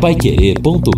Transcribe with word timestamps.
paiquerê.com.br 0.00 0.88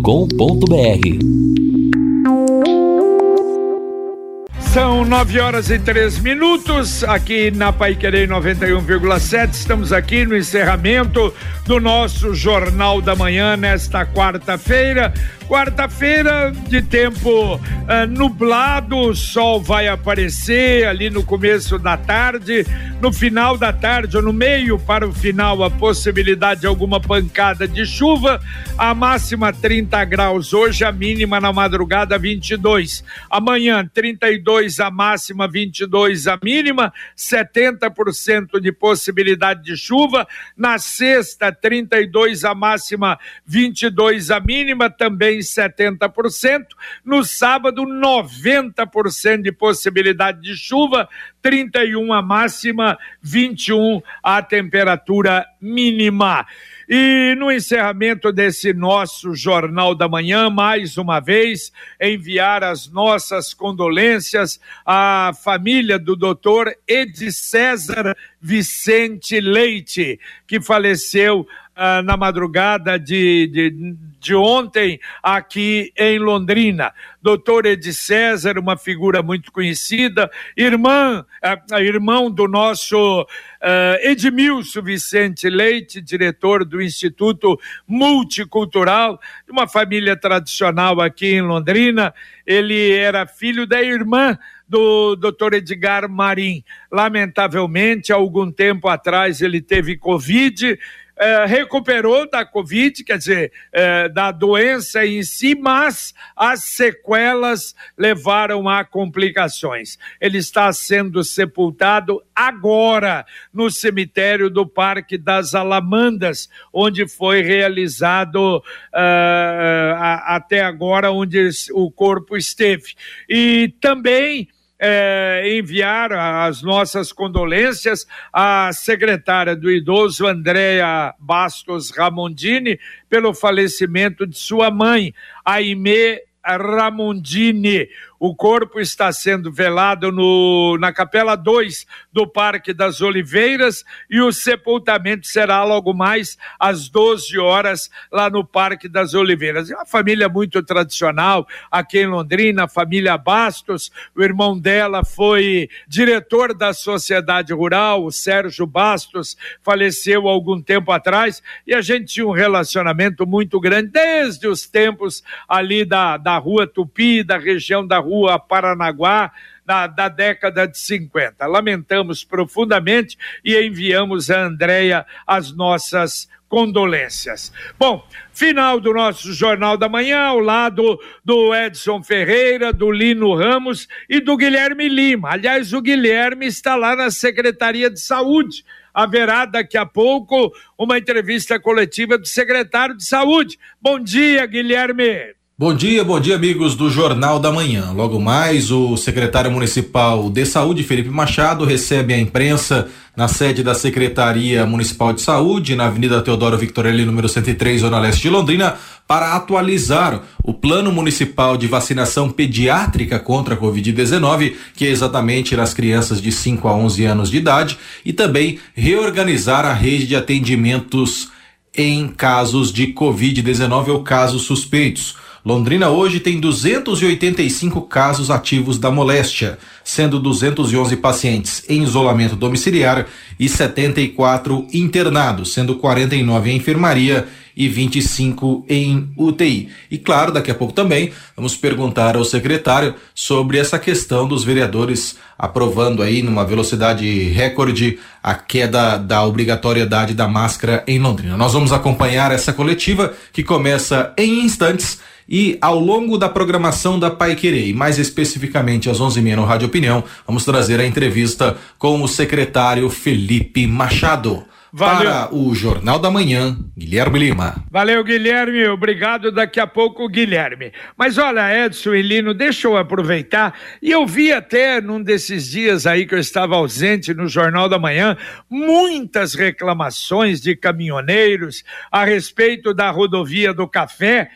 São 4.59 5.03
nove 5.03 5.39
horas 5.39 5.71
e 5.71 5.79
três 5.79 6.19
minutos 6.19 7.03
aqui 7.03 7.49
na 7.49 7.73
Pai 7.73 7.95
Querer 7.95 8.29
91,7. 8.29 9.53
Estamos 9.53 9.91
aqui 9.91 10.23
no 10.23 10.37
encerramento 10.37 11.33
do 11.65 11.79
nosso 11.79 12.33
Jornal 12.35 13.01
da 13.01 13.15
Manhã 13.15 13.57
nesta 13.57 14.05
quarta-feira. 14.05 15.11
Quarta-feira 15.51 16.53
de 16.69 16.81
tempo 16.81 17.55
uh, 17.55 18.07
nublado, 18.07 18.95
o 18.95 19.13
sol 19.13 19.59
vai 19.59 19.85
aparecer 19.85 20.87
ali 20.87 21.09
no 21.09 21.25
começo 21.25 21.77
da 21.77 21.97
tarde, 21.97 22.65
no 23.01 23.11
final 23.11 23.57
da 23.57 23.73
tarde 23.73 24.15
ou 24.15 24.23
no 24.23 24.31
meio 24.31 24.79
para 24.79 25.05
o 25.05 25.11
final 25.11 25.61
a 25.61 25.69
possibilidade 25.69 26.61
de 26.61 26.67
alguma 26.67 27.01
pancada 27.01 27.67
de 27.67 27.85
chuva. 27.85 28.39
A 28.77 28.95
máxima 28.95 29.51
30 29.51 30.05
graus 30.05 30.53
hoje, 30.53 30.85
a 30.85 30.91
mínima 30.93 31.41
na 31.41 31.51
madrugada 31.51 32.17
22. 32.17 33.03
Amanhã 33.29 33.85
32 33.93 34.79
a 34.79 34.89
máxima, 34.89 35.49
22 35.49 36.27
a 36.27 36.39
mínima, 36.41 36.93
70% 37.17 38.57
de 38.61 38.71
possibilidade 38.71 39.63
de 39.63 39.75
chuva. 39.75 40.25
Na 40.55 40.79
sexta 40.79 41.51
32 41.51 42.45
a 42.45 42.55
máxima, 42.55 43.19
22 43.45 44.31
a 44.31 44.39
mínima, 44.39 44.89
também 44.89 45.40
70%. 45.41 46.65
No 47.03 47.23
sábado, 47.23 47.83
90% 47.83 49.41
de 49.41 49.51
possibilidade 49.51 50.41
de 50.41 50.55
chuva, 50.55 51.07
31 51.41 52.13
a 52.13 52.21
máxima, 52.21 52.97
21 53.21 54.01
a 54.23 54.41
temperatura 54.41 55.45
mínima. 55.59 56.45
E 56.89 57.35
no 57.37 57.51
encerramento 57.51 58.33
desse 58.33 58.73
nosso 58.73 59.33
Jornal 59.33 59.95
da 59.95 60.09
Manhã, 60.09 60.49
mais 60.49 60.97
uma 60.97 61.21
vez, 61.21 61.71
enviar 61.99 62.63
as 62.65 62.91
nossas 62.91 63.53
condolências 63.53 64.59
à 64.85 65.31
família 65.41 65.97
do 65.97 66.17
doutor 66.17 66.75
Ed 66.85 67.31
César 67.31 68.15
Vicente 68.41 69.39
Leite, 69.39 70.19
que 70.47 70.59
faleceu 70.59 71.47
ah, 71.73 72.01
na 72.01 72.17
madrugada 72.17 72.99
de, 72.99 73.47
de, 73.47 73.95
de, 74.19 74.35
ontem 74.35 74.99
aqui 75.23 75.93
em 75.97 76.19
Londrina. 76.19 76.93
Doutor 77.21 77.65
Ed 77.65 77.93
César, 77.93 78.59
uma 78.59 78.75
figura 78.75 79.23
muito 79.23 79.51
conhecida, 79.51 80.29
irmã, 80.57 81.25
ah, 81.41 81.81
irmão 81.81 82.29
do 82.29 82.47
nosso 82.47 83.25
ah, 83.61 83.97
Edmilson 84.01 84.81
Vicente 84.81 85.49
Leite, 85.49 86.01
diretor 86.01 86.65
do 86.65 86.81
Instituto 86.81 87.59
Multicultural, 87.87 89.19
de 89.45 89.51
uma 89.51 89.67
família 89.67 90.17
tradicional 90.17 90.99
aqui 90.99 91.27
em 91.35 91.41
Londrina. 91.41 92.13
Ele 92.45 92.91
era 92.91 93.25
filho 93.25 93.65
da 93.65 93.81
irmã 93.81 94.37
do 94.71 95.17
Dr. 95.17 95.55
Edgar 95.55 96.09
Marim. 96.09 96.63
Lamentavelmente, 96.89 98.13
algum 98.13 98.49
tempo 98.49 98.87
atrás 98.87 99.41
ele 99.41 99.61
teve 99.61 99.97
Covid, 99.97 100.79
é, 101.17 101.45
recuperou 101.45 102.27
da 102.27 102.45
Covid, 102.45 103.03
quer 103.03 103.17
dizer, 103.17 103.51
é, 103.71 104.07
da 104.09 104.31
doença 104.31 105.05
em 105.05 105.21
si, 105.23 105.53
mas 105.53 106.15
as 106.35 106.63
sequelas 106.63 107.75
levaram 107.97 108.67
a 108.67 108.83
complicações. 108.85 109.99
Ele 110.19 110.37
está 110.39 110.71
sendo 110.71 111.23
sepultado 111.23 112.23
agora 112.33 113.25
no 113.53 113.69
cemitério 113.69 114.49
do 114.49 114.65
Parque 114.65 115.17
das 115.17 115.53
Alamandas, 115.53 116.49
onde 116.73 117.07
foi 117.07 117.41
realizado 117.41 118.57
uh, 118.57 119.93
até 120.25 120.61
agora, 120.61 121.11
onde 121.11 121.49
o 121.73 121.91
corpo 121.91 122.35
esteve. 122.35 122.95
E 123.29 123.75
também 123.79 124.47
é, 124.83 125.43
enviar 125.45 126.11
as 126.11 126.63
nossas 126.63 127.13
condolências 127.13 128.07
à 128.33 128.71
secretária 128.73 129.55
do 129.55 129.69
idoso, 129.69 130.25
Andréa 130.25 131.13
Bastos 131.19 131.91
Ramondini, 131.91 132.79
pelo 133.07 133.31
falecimento 133.31 134.25
de 134.25 134.35
sua 134.35 134.71
mãe, 134.71 135.13
Aimee 135.45 136.19
Ramondini. 136.43 137.87
O 138.23 138.35
corpo 138.35 138.79
está 138.79 139.11
sendo 139.11 139.51
velado 139.51 140.11
no, 140.11 140.77
na 140.79 140.93
Capela 140.93 141.35
2 141.35 141.87
do 142.13 142.27
Parque 142.27 142.71
das 142.71 143.01
Oliveiras 143.01 143.83
e 144.07 144.21
o 144.21 144.31
sepultamento 144.31 145.25
será 145.25 145.63
logo 145.63 145.91
mais 145.91 146.37
às 146.59 146.87
12 146.87 147.39
horas 147.39 147.89
lá 148.11 148.29
no 148.29 148.45
Parque 148.45 148.87
das 148.87 149.15
Oliveiras. 149.15 149.71
É 149.71 149.75
uma 149.75 149.87
família 149.87 150.29
muito 150.29 150.61
tradicional 150.61 151.47
aqui 151.71 151.97
em 151.97 152.05
Londrina, 152.05 152.65
a 152.65 152.67
família 152.67 153.17
Bastos. 153.17 153.91
O 154.15 154.21
irmão 154.21 154.55
dela 154.55 155.03
foi 155.03 155.67
diretor 155.87 156.53
da 156.53 156.73
Sociedade 156.73 157.51
Rural, 157.55 158.05
o 158.05 158.11
Sérgio 158.11 158.67
Bastos, 158.67 159.35
faleceu 159.63 160.27
algum 160.27 160.61
tempo 160.61 160.91
atrás 160.91 161.41
e 161.65 161.73
a 161.73 161.81
gente 161.81 162.13
tinha 162.13 162.27
um 162.27 162.33
relacionamento 162.33 163.25
muito 163.25 163.59
grande 163.59 163.89
desde 163.89 164.47
os 164.47 164.67
tempos 164.67 165.23
ali 165.49 165.83
da, 165.83 166.17
da 166.17 166.37
Rua 166.37 166.67
Tupi, 166.67 167.23
da 167.23 167.39
região 167.39 167.83
da 167.83 167.97
Rua 167.97 168.10
rua 168.11 168.37
Paranaguá, 168.37 169.31
da, 169.65 169.87
da, 169.87 170.09
década 170.09 170.67
de 170.67 170.77
50. 170.77 171.47
Lamentamos 171.47 172.25
profundamente 172.25 173.17
e 173.43 173.57
enviamos 173.57 174.29
a 174.29 174.41
Andréia 174.41 175.05
as 175.25 175.55
nossas 175.55 176.27
condolências. 176.49 177.53
Bom, 177.79 178.05
final 178.33 178.81
do 178.81 178.93
nosso 178.93 179.31
Jornal 179.31 179.77
da 179.77 179.87
Manhã, 179.87 180.23
ao 180.23 180.39
lado 180.39 180.99
do 181.23 181.55
Edson 181.55 182.03
Ferreira, 182.03 182.73
do 182.73 182.91
Lino 182.91 183.33
Ramos 183.33 183.87
e 184.09 184.19
do 184.19 184.35
Guilherme 184.35 184.89
Lima. 184.89 185.29
Aliás, 185.29 185.71
o 185.71 185.81
Guilherme 185.81 186.47
está 186.47 186.75
lá 186.75 186.93
na 186.93 187.09
Secretaria 187.09 187.89
de 187.89 188.01
Saúde. 188.01 188.65
Haverá 188.93 189.45
daqui 189.45 189.77
a 189.77 189.85
pouco 189.85 190.51
uma 190.77 190.97
entrevista 190.97 191.57
coletiva 191.57 192.17
do 192.17 192.27
secretário 192.27 192.97
de 192.97 193.05
Saúde. 193.05 193.57
Bom 193.81 193.97
dia, 193.97 194.45
Guilherme. 194.45 195.40
Bom 195.61 195.75
dia, 195.75 196.03
bom 196.03 196.19
dia, 196.19 196.37
amigos 196.37 196.73
do 196.73 196.89
Jornal 196.89 197.37
da 197.37 197.51
Manhã. 197.51 197.91
Logo 197.91 198.19
mais, 198.19 198.71
o 198.71 198.97
secretário 198.97 199.51
municipal 199.51 200.27
de 200.27 200.43
Saúde, 200.43 200.81
Felipe 200.81 201.11
Machado, 201.11 201.65
recebe 201.65 202.15
a 202.15 202.19
imprensa 202.19 202.87
na 203.15 203.27
sede 203.27 203.61
da 203.61 203.75
Secretaria 203.75 204.65
Municipal 204.65 205.13
de 205.13 205.21
Saúde, 205.21 205.75
na 205.75 205.85
Avenida 205.85 206.19
Teodoro 206.19 206.57
Victorelli, 206.57 207.05
número 207.05 207.29
103, 207.29 207.81
Zona 207.81 207.99
Leste 207.99 208.23
de 208.23 208.31
Londrina, 208.31 208.73
para 209.07 209.35
atualizar 209.35 210.23
o 210.43 210.51
Plano 210.51 210.91
Municipal 210.91 211.55
de 211.55 211.67
Vacinação 211.67 212.31
Pediátrica 212.31 213.19
contra 213.19 213.53
a 213.53 213.57
Covid-19, 213.57 214.55
que 214.75 214.87
é 214.87 214.89
exatamente 214.89 215.55
nas 215.55 215.75
crianças 215.75 216.19
de 216.19 216.31
5 216.31 216.67
a 216.67 216.73
11 216.73 217.05
anos 217.05 217.29
de 217.29 217.37
idade, 217.37 217.77
e 218.03 218.11
também 218.11 218.57
reorganizar 218.73 219.63
a 219.63 219.73
rede 219.73 220.07
de 220.07 220.15
atendimentos 220.15 221.29
em 221.77 222.07
casos 222.07 222.73
de 222.73 222.87
Covid-19 222.87 223.89
ou 223.89 224.01
casos 224.01 224.41
suspeitos. 224.41 225.21
Londrina 225.43 225.89
hoje 225.89 226.19
tem 226.19 226.39
285 226.39 227.81
casos 227.81 228.29
ativos 228.29 228.77
da 228.77 228.91
moléstia, 228.91 229.57
sendo 229.83 230.19
211 230.19 230.95
pacientes 230.97 231.63
em 231.67 231.81
isolamento 231.81 232.35
domiciliar 232.35 233.07
e 233.39 233.49
74 233.49 234.67
internados, 234.71 235.51
sendo 235.53 235.75
49 235.77 236.51
em 236.51 236.57
enfermaria 236.57 237.27
e 237.57 237.67
25 237.67 238.65
em 238.69 239.09
UTI. 239.17 239.69
E 239.89 239.97
claro, 239.97 240.31
daqui 240.31 240.51
a 240.51 240.55
pouco 240.55 240.73
também 240.73 241.11
vamos 241.35 241.55
perguntar 241.55 242.15
ao 242.15 242.23
secretário 242.23 242.95
sobre 243.13 243.57
essa 243.57 243.79
questão 243.79 244.27
dos 244.27 244.43
vereadores 244.43 245.17
aprovando 245.41 246.03
aí 246.03 246.21
numa 246.21 246.45
velocidade 246.45 247.29
recorde 247.29 247.97
a 248.21 248.35
queda 248.35 248.97
da 248.97 249.25
obrigatoriedade 249.25 250.13
da 250.13 250.27
máscara 250.27 250.83
em 250.87 250.99
Londrina. 250.99 251.35
Nós 251.35 251.53
vamos 251.53 251.73
acompanhar 251.73 252.31
essa 252.31 252.53
coletiva 252.53 253.11
que 253.33 253.43
começa 253.43 254.13
em 254.15 254.45
instantes 254.45 254.99
e 255.31 255.57
ao 255.61 255.79
longo 255.79 256.17
da 256.17 256.27
programação 256.27 256.99
da 256.99 257.09
Pai 257.09 257.35
Querer, 257.35 257.69
e 257.69 257.73
mais 257.73 257.97
especificamente 257.97 258.89
às 258.89 258.99
11h30 258.99 259.35
no 259.37 259.45
Rádio 259.45 259.69
Opinião, 259.69 260.03
vamos 260.27 260.43
trazer 260.43 260.77
a 260.81 260.85
entrevista 260.85 261.57
com 261.79 262.03
o 262.03 262.07
secretário 262.07 262.89
Felipe 262.89 263.65
Machado. 263.65 264.43
Valeu. 264.73 265.11
Para 265.11 265.35
o 265.35 265.53
Jornal 265.53 265.99
da 265.99 266.09
Manhã, 266.09 266.57
Guilherme 266.77 267.19
Lima. 267.19 267.55
Valeu, 267.69 268.01
Guilherme. 268.05 268.65
Obrigado. 268.69 269.29
Daqui 269.29 269.59
a 269.59 269.67
pouco, 269.67 270.07
Guilherme. 270.07 270.71
Mas 270.95 271.17
olha, 271.17 271.65
Edson 271.65 271.93
e 271.93 272.01
Lino, 272.01 272.33
deixa 272.33 272.69
eu 272.69 272.77
aproveitar. 272.77 273.53
E 273.81 273.91
eu 273.91 274.07
vi 274.07 274.31
até 274.31 274.79
num 274.79 275.03
desses 275.03 275.49
dias 275.49 275.85
aí 275.85 276.05
que 276.05 276.15
eu 276.15 276.19
estava 276.19 276.55
ausente 276.55 277.13
no 277.13 277.27
Jornal 277.27 277.67
da 277.67 277.77
Manhã, 277.77 278.15
muitas 278.49 279.33
reclamações 279.33 280.39
de 280.39 280.55
caminhoneiros 280.55 281.65
a 281.91 282.05
respeito 282.05 282.73
da 282.73 282.89
rodovia 282.91 283.53
do 283.53 283.67
Café. 283.67 284.29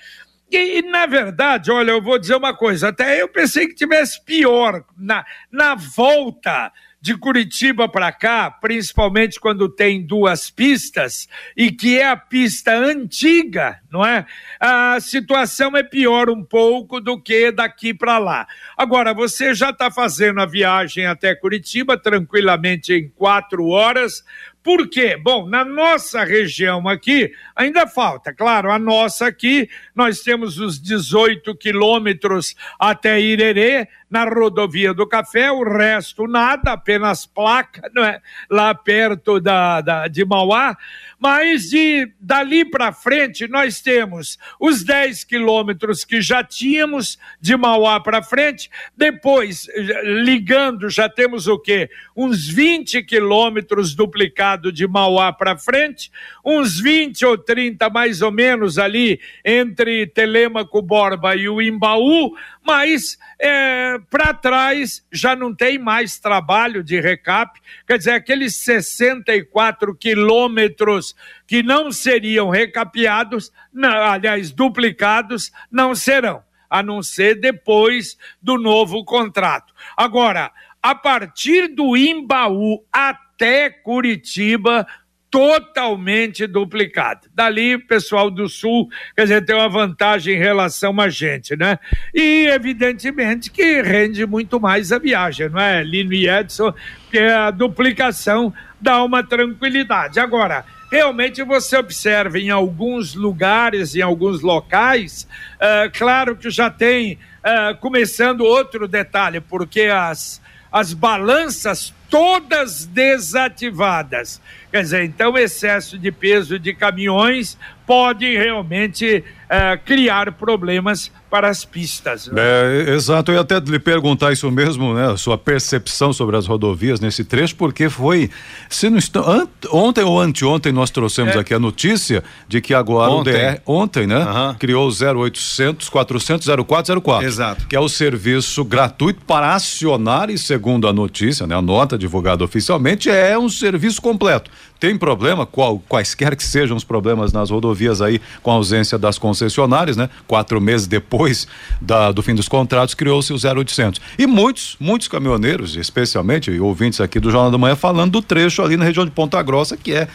E, 0.56 0.81
na 0.81 1.06
verdade, 1.06 1.72
olha, 1.72 1.92
eu 1.92 2.02
vou 2.02 2.18
dizer 2.18 2.36
uma 2.36 2.56
coisa, 2.56 2.90
até 2.90 3.22
eu 3.22 3.28
pensei 3.28 3.68
que 3.68 3.75
tivesse 3.75 4.24
pior 4.24 4.84
na, 4.98 5.25
na 5.52 5.75
volta 5.75 6.72
de 7.06 7.16
Curitiba 7.16 7.88
para 7.88 8.12
cá, 8.12 8.50
principalmente 8.50 9.40
quando 9.40 9.69
tem 9.69 10.04
duas 10.04 10.50
pistas 10.50 11.28
e 11.56 11.72
que 11.72 12.00
é 12.00 12.10
a 12.10 12.18
pista 12.18 12.75
antiga, 12.75 13.80
não 13.92 14.04
é? 14.04 14.25
A 14.60 15.00
situação 15.00 15.78
é 15.78 15.84
pior 15.84 16.31
um 16.31 16.44
pouco 16.44 17.00
do 17.00 17.22
que 17.22 17.52
daqui 17.52 17.94
para 17.94 18.18
lá. 18.18 18.48
Agora, 18.75 19.13
você 19.13 19.54
já 19.54 19.69
está 19.69 19.92
fazendo 19.92 20.42
a 20.42 20.48
viagem 20.48 21.06
até 21.06 21.36
Curitiba 21.36 21.96
tranquilamente 21.96 22.92
em 22.92 23.07
quatro 23.10 23.68
horas, 23.68 24.24
por 24.65 24.89
quê? 24.89 25.15
Bom, 25.15 25.47
na 25.47 25.63
nossa 25.63 26.23
região 26.23 26.89
aqui, 26.89 27.31
ainda 27.56 27.85
falta, 27.85 28.33
claro, 28.33 28.71
a 28.71 28.79
nossa 28.79 29.27
aqui, 29.27 29.69
nós 29.94 30.21
temos 30.21 30.57
os 30.57 30.81
18 30.81 31.56
quilômetros 31.56 32.56
até 32.79 33.21
Irerê, 33.21 33.88
na 34.15 34.23
rodovia 34.23 34.94
do 34.94 35.06
Café, 35.06 35.51
o 35.51 35.62
resto 35.62 36.25
nada, 36.25 36.71
apenas 36.71 37.25
placa, 37.25 37.91
não 37.94 38.01
é? 38.01 38.21
Lá 38.50 38.73
perto 38.73 39.41
da, 39.41 39.81
da 39.81 40.07
de 40.07 40.23
Mauá. 40.23 40.77
Mas 41.19 41.63
de 41.69 42.09
dali 42.17 42.63
para 42.63 42.94
frente 42.94 43.45
nós 43.45 43.81
temos 43.81 44.38
os 44.57 44.83
10 44.83 45.25
quilômetros 45.25 46.06
que 46.06 46.21
já 46.21 46.41
tínhamos 46.44 47.19
de 47.41 47.57
Mauá 47.57 48.00
para 48.00 48.23
frente, 48.23 48.69
depois 48.95 49.67
ligando 50.03 50.89
já 50.89 51.09
temos 51.09 51.47
o 51.47 51.59
quê? 51.59 51.89
Uns 52.15 52.47
20 52.47 53.03
quilômetros 53.03 53.95
duplicado 53.95 54.71
de 54.71 54.88
Mauá 54.88 55.33
para 55.33 55.57
frente, 55.57 56.09
uns 56.45 56.79
20 56.79 57.25
ou 57.25 57.38
30 57.38 57.89
mais 57.89 58.21
ou 58.21 58.31
menos 58.31 58.77
ali 58.77 59.19
entre 59.44 60.07
Telêmaco 60.07 60.81
Borba 60.81 61.35
e 61.35 61.50
o 61.50 61.61
Imbaú, 61.61 62.33
mas 62.65 63.17
é, 63.39 64.00
para 64.09 64.33
trás 64.33 65.06
já 65.12 65.35
não 65.35 65.53
tem 65.53 65.77
mais 65.77 66.19
trabalho 66.19 66.83
de 66.83 67.00
recap, 67.00 67.59
quer 67.88 67.97
dizer, 67.97 68.12
aqueles 68.12 68.56
64 68.57 69.95
quilômetros 69.95 71.15
que 71.45 71.62
não 71.62 71.91
seriam 71.91 72.50
recapeados, 72.50 73.51
não, 73.71 73.89
aliás, 73.89 74.51
duplicados, 74.51 75.51
não 75.71 75.94
serão, 75.94 76.44
a 76.69 76.81
não 76.81 77.03
ser 77.03 77.39
depois 77.39 78.17
do 78.41 78.57
novo 78.57 79.06
contrato. 79.06 79.73
Agora, 79.95 80.51
a 80.81 80.95
partir 80.95 81.68
do 81.68 81.95
Imbaú 81.95 82.83
até 82.91 83.69
Curitiba, 83.69 84.88
totalmente 85.35 86.47
duplicado. 86.47 87.27
Dali, 87.33 87.75
o 87.75 87.85
pessoal 87.85 88.31
do 88.31 88.47
Sul, 88.47 88.89
quer 89.13 89.23
dizer, 89.23 89.45
tem 89.45 89.53
uma 89.53 89.67
vantagem 89.67 90.35
em 90.35 90.39
relação 90.39 90.97
a 91.01 91.09
gente, 91.09 91.57
né? 91.57 91.77
E, 92.13 92.47
evidentemente, 92.47 93.51
que 93.51 93.81
rende 93.81 94.25
muito 94.25 94.61
mais 94.61 94.93
a 94.93 94.97
viagem, 94.97 95.49
não 95.49 95.59
é, 95.59 95.83
Lino 95.83 96.13
e 96.13 96.29
Edson? 96.29 96.73
Porque 97.03 97.19
a 97.19 97.51
duplicação 97.51 98.53
dá 98.79 99.03
uma 99.03 99.23
tranquilidade. 99.23 100.21
Agora, 100.21 100.63
realmente 100.89 101.43
você 101.43 101.75
observa 101.75 102.39
em 102.39 102.49
alguns 102.49 103.13
lugares, 103.13 103.93
em 103.93 104.01
alguns 104.01 104.41
locais, 104.41 105.27
uh, 105.55 105.91
claro 105.97 106.37
que 106.37 106.49
já 106.49 106.69
tem, 106.69 107.19
uh, 107.43 107.75
começando 107.81 108.45
outro 108.45 108.87
detalhe, 108.87 109.41
porque 109.41 109.81
as, 109.81 110.41
as 110.71 110.93
balanças 110.93 111.93
todas 112.10 112.86
desativadas. 112.86 114.42
Quer 114.72 114.81
dizer, 114.81 115.04
então 115.04 115.38
excesso 115.38 115.98
de 115.98 116.12
peso 116.12 116.60
de 116.60 116.74
caminhões 116.74 117.57
pode 117.86 118.36
realmente 118.36 119.24
uh, 119.46 119.80
criar 119.86 120.31
problemas 120.34 121.12
para 121.30 121.50
as 121.50 121.66
pistas. 121.66 122.28
Né? 122.28 122.42
É, 122.42 122.94
exato, 122.94 123.31
eu 123.31 123.36
ia 123.36 123.42
até 123.42 123.60
lhe 123.60 123.78
perguntar 123.78 124.31
isso 124.31 124.50
mesmo, 124.50 124.94
né? 124.94 125.12
A 125.12 125.18
sua 125.18 125.38
percepção 125.38 126.13
sobre 126.13 126.38
as 126.38 126.48
rodovias 126.48 127.00
nesse 127.00 127.24
trecho, 127.24 127.56
porque 127.56 127.90
foi. 127.90 128.30
Se 128.69 128.90
não 128.90 128.98
está, 128.98 129.22
ontem 129.69 130.04
ou 130.04 130.19
anteontem 130.19 130.72
nós 130.72 130.90
trouxemos 130.90 131.36
é. 131.36 131.40
aqui 131.40 131.54
a 131.54 131.60
notícia 131.60 132.24
de 132.48 132.62
que 132.62 132.74
agora 132.74 133.12
ontem. 133.12 133.34
o 133.34 133.38
DR, 133.38 133.62
ontem, 133.66 134.07
né? 134.07 134.19
Uhum. 134.24 134.56
Criou 134.56 134.88
o 134.88 135.22
0800 135.24 135.90
400 135.90 136.48
0404. 136.66 137.28
Exato. 137.28 137.68
Que 137.68 137.75
é 137.75 137.80
o 137.80 137.90
serviço 137.90 138.63
gratuito 138.63 139.22
para 139.25 139.54
acionar 139.54 140.30
e, 140.30 140.38
segundo 140.38 140.88
a 140.88 140.94
notícia, 140.94 141.46
né? 141.46 141.56
A 141.56 141.62
nota 141.62 141.94
divulgada 141.97 142.44
oficialmente, 142.44 143.09
é 143.09 143.38
um 143.38 143.50
serviço 143.50 144.01
completo 144.01 144.50
tem 144.80 144.97
problema, 144.97 145.45
qual, 145.45 145.80
quaisquer 145.80 146.36
que 146.36 146.44
sejam 146.44 146.75
os 146.75 146.83
problemas 146.83 147.31
nas 147.31 147.50
rodovias 147.50 148.01
aí 148.01 148.21
com 148.44 148.51
a 148.51 148.56
ausência 148.56 148.97
das 148.97 149.18
concessionárias, 149.18 149.95
né? 149.95 150.09
Quatro 150.27 150.59
meses 150.59 150.86
depois 150.86 151.47
da, 151.80 152.12
do 152.12 152.21
fim 152.21 152.36
dos 152.36 152.47
contratos, 152.47 152.94
criou-se 152.94 153.31
o 153.33 153.38
0800. 153.38 154.01
E 154.18 154.27
muitos, 154.27 154.75
muitos 154.80 155.07
caminhoneiros, 155.07 155.75
especialmente 155.75 156.51
ouvintes 156.59 157.00
aqui 157.00 157.19
do 157.19 157.31
Jornal 157.31 157.51
da 157.51 157.57
Manhã, 157.57 157.75
falando 157.75 158.12
do 158.12 158.21
trecho 158.21 158.62
ali 158.62 158.75
na 158.75 158.86
região 158.86 159.06
de 159.06 159.12
Ponta 159.12 159.42
Grossa, 159.42 159.77
que 159.77 159.94
é, 159.94 160.07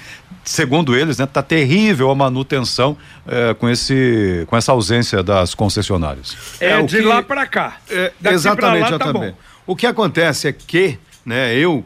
segundo 0.45 0.95
eles, 0.95 1.19
né? 1.19 1.27
Tá 1.27 1.43
terrível 1.43 2.11
a 2.11 2.15
manutenção 2.15 2.97
eh, 3.27 3.55
com, 3.55 3.69
esse, 3.69 4.45
com 4.47 4.57
essa 4.57 4.73
ausência 4.73 5.23
das 5.23 5.55
concessionárias. 5.55 6.37
É, 6.61 6.73
é 6.73 6.83
de 6.83 6.99
que, 6.99 7.03
lá 7.03 7.23
para 7.23 7.47
cá. 7.47 7.79
É, 7.89 8.13
exatamente, 8.25 8.93
lá, 8.93 8.99
tá 8.99 9.13
bom. 9.13 9.33
O 9.67 9.75
que 9.75 9.87
acontece 9.87 10.49
é 10.49 10.53
que 10.53 10.99
né? 11.25 11.55
Eu, 11.55 11.85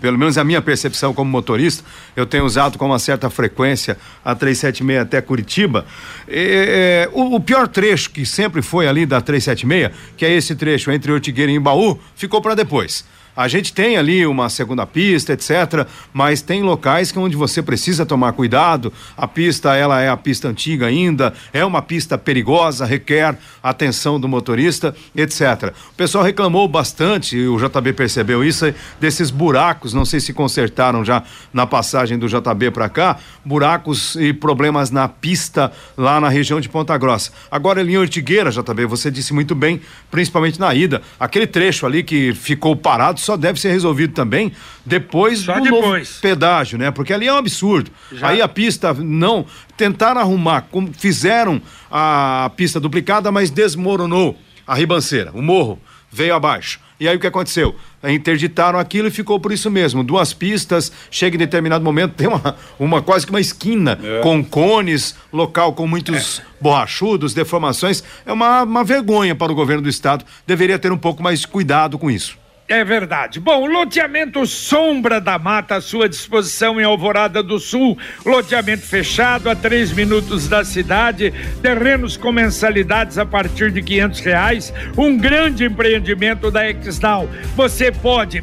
pelo 0.00 0.18
menos 0.18 0.38
a 0.38 0.44
minha 0.44 0.62
percepção 0.62 1.12
como 1.12 1.30
motorista, 1.30 1.84
eu 2.16 2.26
tenho 2.26 2.44
usado 2.44 2.78
com 2.78 2.86
uma 2.86 2.98
certa 2.98 3.28
frequência 3.28 3.98
a 4.24 4.34
376 4.34 5.00
até 5.00 5.20
Curitiba. 5.20 5.84
É, 6.26 7.06
é, 7.06 7.10
o, 7.12 7.34
o, 7.34 7.40
pior 7.40 7.68
trecho 7.68 8.10
que 8.10 8.24
sempre 8.24 8.62
foi 8.62 8.86
ali 8.86 9.04
da 9.04 9.20
376, 9.20 9.90
que 10.16 10.24
é 10.24 10.32
esse 10.32 10.54
trecho 10.54 10.90
entre 10.90 11.12
Ortigueira 11.12 11.50
e 11.50 11.54
Embaú, 11.54 11.98
ficou 12.14 12.40
para 12.40 12.54
depois. 12.54 13.04
A 13.38 13.46
gente 13.46 13.72
tem 13.72 13.96
ali 13.96 14.26
uma 14.26 14.48
segunda 14.48 14.84
pista, 14.84 15.32
etc., 15.32 15.86
mas 16.12 16.42
tem 16.42 16.60
locais 16.60 17.12
que 17.12 17.20
onde 17.20 17.36
você 17.36 17.62
precisa 17.62 18.04
tomar 18.04 18.32
cuidado. 18.32 18.92
A 19.16 19.28
pista, 19.28 19.76
ela 19.76 20.00
é 20.00 20.08
a 20.08 20.16
pista 20.16 20.48
antiga 20.48 20.86
ainda, 20.86 21.32
é 21.52 21.64
uma 21.64 21.80
pista 21.80 22.18
perigosa, 22.18 22.84
requer 22.84 23.38
atenção 23.62 24.18
do 24.18 24.26
motorista, 24.26 24.92
etc. 25.14 25.72
O 25.92 25.94
pessoal 25.94 26.24
reclamou 26.24 26.66
bastante, 26.66 27.38
o 27.46 27.56
JB 27.58 27.92
percebeu 27.92 28.42
isso, 28.42 28.74
desses 28.98 29.30
buracos, 29.30 29.94
não 29.94 30.04
sei 30.04 30.18
se 30.18 30.32
consertaram 30.32 31.04
já 31.04 31.22
na 31.52 31.64
passagem 31.64 32.18
do 32.18 32.26
JB 32.26 32.72
para 32.72 32.88
cá, 32.88 33.18
buracos 33.44 34.16
e 34.16 34.32
problemas 34.32 34.90
na 34.90 35.06
pista 35.06 35.70
lá 35.96 36.20
na 36.20 36.28
região 36.28 36.60
de 36.60 36.68
Ponta 36.68 36.98
Grossa. 36.98 37.30
Agora, 37.52 37.84
em 37.84 37.96
Ortigueira, 37.96 38.50
JB, 38.50 38.84
você 38.86 39.12
disse 39.12 39.32
muito 39.32 39.54
bem, 39.54 39.80
principalmente 40.10 40.58
na 40.58 40.74
ida, 40.74 41.02
aquele 41.20 41.46
trecho 41.46 41.86
ali 41.86 42.02
que 42.02 42.34
ficou 42.34 42.74
parado 42.74 43.27
só 43.28 43.36
deve 43.36 43.60
ser 43.60 43.70
resolvido 43.70 44.14
também 44.14 44.50
depois 44.86 45.40
só 45.40 45.54
do 45.58 45.62
depois. 45.62 46.08
novo 46.08 46.20
pedágio, 46.22 46.78
né? 46.78 46.90
Porque 46.90 47.12
ali 47.12 47.26
é 47.26 47.32
um 47.32 47.36
absurdo. 47.36 47.90
Já. 48.10 48.28
Aí 48.28 48.40
a 48.40 48.48
pista 48.48 48.94
não 48.94 49.44
tentaram 49.76 50.18
arrumar, 50.18 50.62
como 50.70 50.90
fizeram 50.94 51.60
a 51.90 52.50
pista 52.56 52.80
duplicada, 52.80 53.30
mas 53.30 53.50
desmoronou 53.50 54.34
a 54.66 54.74
ribanceira, 54.74 55.30
o 55.34 55.42
morro 55.42 55.78
veio 56.10 56.34
abaixo. 56.34 56.80
E 56.98 57.06
aí 57.06 57.16
o 57.16 57.20
que 57.20 57.26
aconteceu? 57.26 57.76
Interditaram 58.02 58.78
aquilo 58.78 59.08
e 59.08 59.10
ficou 59.10 59.38
por 59.38 59.52
isso 59.52 59.70
mesmo. 59.70 60.02
Duas 60.02 60.32
pistas, 60.32 60.90
chega 61.10 61.36
em 61.36 61.38
determinado 61.38 61.84
momento, 61.84 62.14
tem 62.14 62.26
uma, 62.26 62.56
uma 62.78 63.02
quase 63.02 63.26
que 63.26 63.30
uma 63.30 63.40
esquina 63.40 63.98
é. 64.02 64.20
com 64.20 64.42
cones, 64.42 65.14
local 65.32 65.74
com 65.74 65.86
muitos 65.86 66.40
é. 66.40 66.42
borrachudos, 66.60 67.34
deformações. 67.34 68.02
É 68.26 68.32
uma, 68.32 68.62
uma 68.62 68.82
vergonha 68.82 69.34
para 69.36 69.52
o 69.52 69.54
governo 69.54 69.82
do 69.82 69.88
estado. 69.88 70.24
Deveria 70.46 70.78
ter 70.78 70.90
um 70.90 70.98
pouco 70.98 71.22
mais 71.22 71.40
de 71.40 71.46
cuidado 71.46 71.98
com 71.98 72.10
isso. 72.10 72.36
É 72.68 72.84
verdade. 72.84 73.40
Bom, 73.40 73.64
loteamento 73.66 74.46
Sombra 74.46 75.18
da 75.18 75.38
Mata 75.38 75.76
à 75.76 75.80
sua 75.80 76.06
disposição 76.06 76.78
em 76.78 76.84
Alvorada 76.84 77.42
do 77.42 77.58
Sul. 77.58 77.96
Loteamento 78.26 78.82
fechado 78.82 79.48
a 79.48 79.56
três 79.56 79.90
minutos 79.90 80.46
da 80.48 80.62
cidade. 80.62 81.32
Terrenos 81.62 82.18
com 82.18 82.30
mensalidades 82.30 83.16
a 83.16 83.24
partir 83.24 83.72
de 83.72 83.82
quinhentos 83.82 84.20
reais. 84.20 84.70
Um 84.98 85.16
grande 85.16 85.64
empreendimento 85.64 86.50
da 86.50 86.68
Exdal. 86.68 87.26
Você 87.56 87.90
pode 87.90 88.42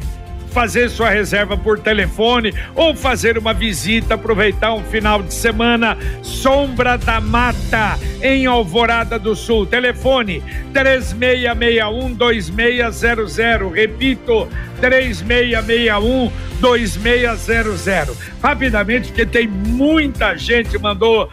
fazer 0.56 0.88
sua 0.88 1.10
reserva 1.10 1.54
por 1.54 1.78
telefone 1.78 2.54
ou 2.74 2.96
fazer 2.96 3.36
uma 3.36 3.52
visita, 3.52 4.14
aproveitar 4.14 4.72
um 4.72 4.82
final 4.84 5.22
de 5.22 5.34
semana. 5.34 5.98
Sombra 6.22 6.96
da 6.96 7.20
Mata, 7.20 7.98
em 8.22 8.46
Alvorada 8.46 9.18
do 9.18 9.36
Sul. 9.36 9.66
Telefone 9.66 10.42
3661 10.72 12.14
2600. 12.14 13.70
Repito, 13.70 14.48
3661 14.80 16.32
2600. 16.58 18.16
Rapidamente, 18.42 19.08
porque 19.08 19.26
tem 19.26 19.46
muita 19.46 20.38
gente 20.38 20.78
mandou 20.78 21.24
uh, 21.24 21.30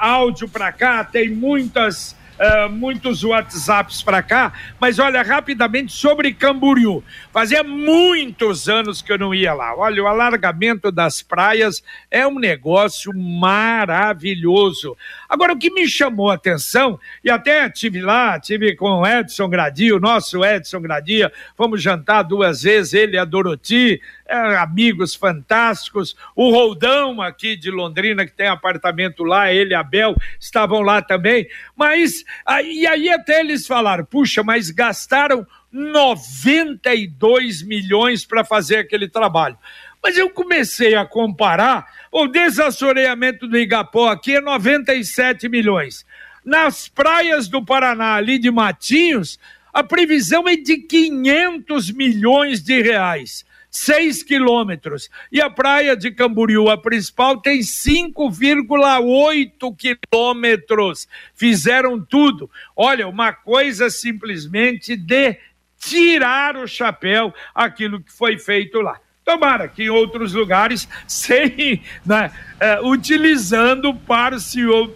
áudio 0.00 0.48
para 0.48 0.72
cá, 0.72 1.04
tem 1.04 1.30
muitas 1.30 2.17
uh, 2.38 2.70
muitos 2.70 3.24
WhatsApps 3.24 4.02
para 4.02 4.22
cá, 4.22 4.52
mas 4.80 4.98
olha, 4.98 5.22
rapidamente 5.22 5.92
sobre 5.92 6.32
Camboriú. 6.32 7.02
Fazia 7.32 7.62
muitos 7.62 8.68
anos 8.68 9.02
que 9.02 9.12
eu 9.12 9.18
não 9.18 9.34
ia 9.34 9.52
lá. 9.52 9.74
Olha, 9.76 10.02
o 10.02 10.06
alargamento 10.06 10.90
das 10.90 11.22
praias 11.22 11.82
é 12.10 12.26
um 12.26 12.38
negócio 12.38 13.12
maravilhoso. 13.14 14.96
Agora, 15.28 15.52
o 15.52 15.58
que 15.58 15.70
me 15.70 15.86
chamou 15.86 16.30
a 16.30 16.34
atenção, 16.34 16.98
e 17.22 17.30
até 17.30 17.68
tive 17.68 18.00
lá, 18.00 18.40
tive 18.40 18.74
com 18.74 19.00
o 19.00 19.06
Edson 19.06 19.48
Gradia, 19.48 19.94
o 19.94 20.00
nosso 20.00 20.42
Edson 20.42 20.80
Gradia, 20.80 21.30
fomos 21.54 21.82
jantar 21.82 22.22
duas 22.22 22.62
vezes, 22.62 22.94
ele 22.94 23.16
e 23.16 23.18
a 23.18 23.24
Doroti, 23.26 24.00
é, 24.26 24.56
amigos 24.56 25.14
fantásticos. 25.14 26.16
O 26.34 26.50
Roldão 26.50 27.20
aqui 27.20 27.56
de 27.56 27.70
Londrina, 27.70 28.24
que 28.24 28.32
tem 28.32 28.48
apartamento 28.48 29.22
lá, 29.22 29.52
ele 29.52 29.72
e 29.72 29.74
a 29.74 29.82
Bel, 29.82 30.14
estavam 30.40 30.80
lá 30.80 31.02
também. 31.02 31.46
Mas, 31.76 32.24
e 32.64 32.86
aí 32.86 33.10
até 33.10 33.40
eles 33.40 33.66
falaram: 33.66 34.06
puxa, 34.06 34.42
mas 34.42 34.70
gastaram 34.70 35.46
92 35.70 37.62
milhões 37.62 38.24
para 38.24 38.44
fazer 38.44 38.78
aquele 38.78 39.08
trabalho. 39.08 39.58
Mas 40.02 40.16
eu 40.16 40.30
comecei 40.30 40.94
a 40.94 41.04
comparar, 41.04 41.86
o 42.10 42.26
desassoreamento 42.26 43.46
do 43.46 43.58
Igapó 43.58 44.08
aqui 44.08 44.36
é 44.36 44.40
97 44.40 45.48
milhões. 45.48 46.06
Nas 46.44 46.88
praias 46.88 47.48
do 47.48 47.64
Paraná, 47.64 48.14
ali 48.14 48.38
de 48.38 48.50
Matinhos, 48.50 49.38
a 49.72 49.84
previsão 49.84 50.48
é 50.48 50.56
de 50.56 50.78
500 50.78 51.92
milhões 51.92 52.62
de 52.62 52.80
reais. 52.80 53.46
6 53.70 54.22
quilômetros. 54.22 55.10
E 55.30 55.38
a 55.40 55.50
praia 55.50 55.96
de 55.96 56.10
Camboriú, 56.10 56.70
a 56.70 56.78
principal, 56.78 57.40
tem 57.40 57.60
5,8 57.60 59.76
quilômetros. 59.76 61.06
Fizeram 61.34 62.02
tudo. 62.02 62.50
Olha, 62.74 63.06
uma 63.06 63.32
coisa 63.32 63.90
simplesmente 63.90 64.96
de 64.96 65.36
tirar 65.78 66.56
o 66.56 66.66
chapéu 66.66 67.32
aquilo 67.54 68.02
que 68.02 68.12
foi 68.12 68.38
feito 68.38 68.80
lá. 68.80 68.98
Tomara 69.28 69.68
que 69.68 69.82
em 69.82 69.88
outros 69.90 70.32
lugares, 70.32 70.88
sem, 71.06 71.82
né, 72.04 72.30
é, 72.58 72.80
utilizando 72.80 73.92
parcio, 73.94 74.90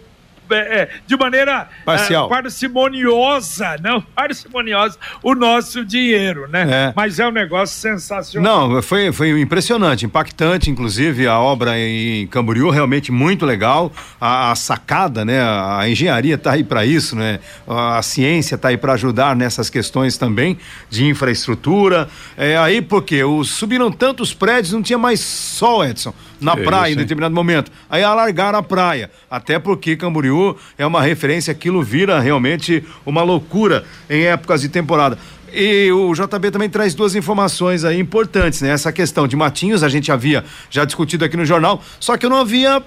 é, 0.49 0.55
é, 0.55 0.89
de 1.05 1.17
maneira 1.17 1.69
é, 1.81 1.83
Parcial. 1.83 2.29
parcimoniosa, 2.29 3.77
não 3.81 4.01
parcimoniosa, 4.15 4.97
o 5.21 5.33
nosso 5.35 5.83
dinheiro, 5.85 6.47
né? 6.47 6.67
É. 6.69 6.93
Mas 6.95 7.19
é 7.19 7.27
um 7.27 7.31
negócio 7.31 7.75
sensacional. 7.75 8.69
Não, 8.69 8.81
foi, 8.81 9.11
foi 9.11 9.39
impressionante, 9.39 10.05
impactante, 10.05 10.69
inclusive 10.69 11.27
a 11.27 11.39
obra 11.39 11.77
em 11.77 12.27
Camboriú, 12.27 12.69
realmente 12.69 13.11
muito 13.11 13.45
legal. 13.45 13.91
A, 14.19 14.51
a 14.51 14.55
sacada, 14.55 15.23
né? 15.25 15.41
A, 15.41 15.79
a 15.79 15.89
engenharia 15.89 16.35
está 16.35 16.53
aí 16.53 16.63
para 16.63 16.85
isso, 16.85 17.15
né? 17.15 17.39
A, 17.67 17.97
a 17.97 18.01
ciência 18.01 18.55
está 18.55 18.69
aí 18.69 18.77
para 18.77 18.93
ajudar 18.93 19.35
nessas 19.35 19.69
questões 19.69 20.17
também 20.17 20.57
de 20.89 21.05
infraestrutura. 21.05 22.07
É 22.37 22.57
aí 22.57 22.81
porque 22.81 23.23
os, 23.23 23.49
subiram 23.49 23.91
tantos 23.91 24.33
prédios, 24.33 24.73
não 24.73 24.81
tinha 24.81 24.97
mais 24.97 25.19
sol, 25.19 25.85
Edson 25.85 26.13
na 26.43 26.53
é 26.53 26.63
praia 26.63 26.91
isso, 26.91 26.99
em 26.99 27.01
determinado 27.01 27.33
momento. 27.33 27.71
Aí 27.89 28.03
alargaram 28.03 28.59
a 28.59 28.63
praia, 28.63 29.09
até 29.29 29.57
porque 29.57 29.95
Camboriú 29.95 30.55
é 30.77 30.85
uma 30.85 31.01
referência, 31.01 31.51
aquilo 31.51 31.81
vira 31.81 32.19
realmente 32.19 32.83
uma 33.05 33.23
loucura 33.23 33.83
em 34.09 34.23
épocas 34.23 34.61
de 34.61 34.69
temporada. 34.69 35.17
E 35.53 35.91
o 35.91 36.13
JB 36.13 36.49
também 36.51 36.69
traz 36.69 36.95
duas 36.95 37.15
informações 37.15 37.85
aí 37.85 37.99
importantes, 37.99 38.61
né? 38.61 38.69
Essa 38.69 38.91
questão 38.91 39.27
de 39.27 39.35
Matinhos, 39.35 39.83
a 39.83 39.89
gente 39.89 40.11
havia 40.11 40.43
já 40.69 40.83
discutido 40.83 41.23
aqui 41.23 41.37
no 41.37 41.45
jornal, 41.45 41.81
só 41.99 42.17
que 42.17 42.25
eu 42.25 42.29
não 42.29 42.37
havia 42.37 42.81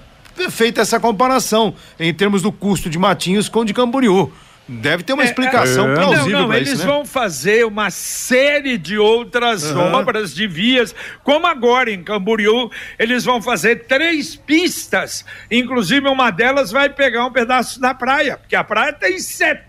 feito 0.50 0.80
essa 0.80 0.98
comparação 0.98 1.74
em 1.98 2.12
termos 2.12 2.42
do 2.42 2.50
custo 2.50 2.90
de 2.90 2.98
Matinhos 2.98 3.48
com 3.48 3.64
de 3.64 3.72
Camboriú. 3.72 4.32
Deve 4.68 5.04
ter 5.04 5.12
uma 5.12 5.22
é, 5.22 5.26
explicação 5.26 5.92
é, 5.92 5.94
plausível 5.94 6.40
não, 6.40 6.48
não, 6.48 6.54
eles 6.54 6.70
isso, 6.70 6.78
né? 6.78 6.86
vão 6.86 7.04
fazer 7.04 7.64
uma 7.64 7.88
série 7.90 8.76
de 8.76 8.98
outras 8.98 9.70
uhum. 9.70 9.92
obras 9.94 10.34
de 10.34 10.46
vias, 10.48 10.94
como 11.22 11.46
agora 11.46 11.90
em 11.90 12.02
Camboriú, 12.02 12.70
eles 12.98 13.24
vão 13.24 13.40
fazer 13.40 13.86
três 13.86 14.34
pistas, 14.34 15.24
inclusive 15.50 16.08
uma 16.08 16.30
delas 16.30 16.72
vai 16.72 16.88
pegar 16.88 17.26
um 17.26 17.32
pedaço 17.32 17.80
da 17.80 17.94
praia, 17.94 18.38
porque 18.38 18.56
a 18.56 18.64
praia 18.64 18.92
tem 18.92 19.20
70 19.20 19.65